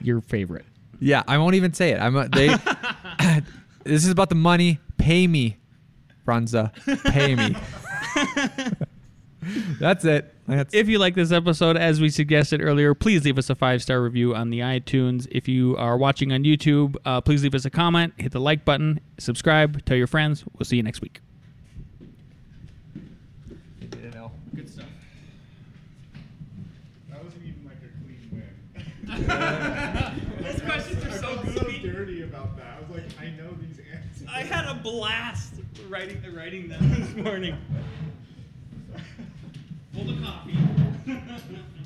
[0.00, 0.64] your favorite.
[0.98, 2.00] yeah, I won't even say it.
[2.00, 2.16] I'm.
[2.16, 2.48] A, they.
[3.84, 4.80] this is about the money.
[4.96, 5.58] Pay me,
[6.26, 6.72] Franza.
[7.12, 7.54] Pay me.
[9.78, 10.34] That's it.
[10.46, 13.82] That's If you like this episode, as we suggested earlier, please leave us a five
[13.82, 15.28] star review on the iTunes.
[15.30, 18.64] If you are watching on YouTube, uh, please leave us a comment, hit the like
[18.64, 20.44] button, subscribe, tell your friends.
[20.58, 21.20] We'll see you next week.
[24.54, 24.84] Good stuff.
[27.08, 28.52] That wasn't even like a clean win.
[30.44, 31.78] Those questions are I so felt so goofy.
[31.88, 32.78] dirty about that.
[32.78, 34.26] I was like, I know these answers.
[34.28, 35.54] I had a blast
[35.88, 37.56] writing the writing them this morning.
[39.94, 40.56] Full of coffee.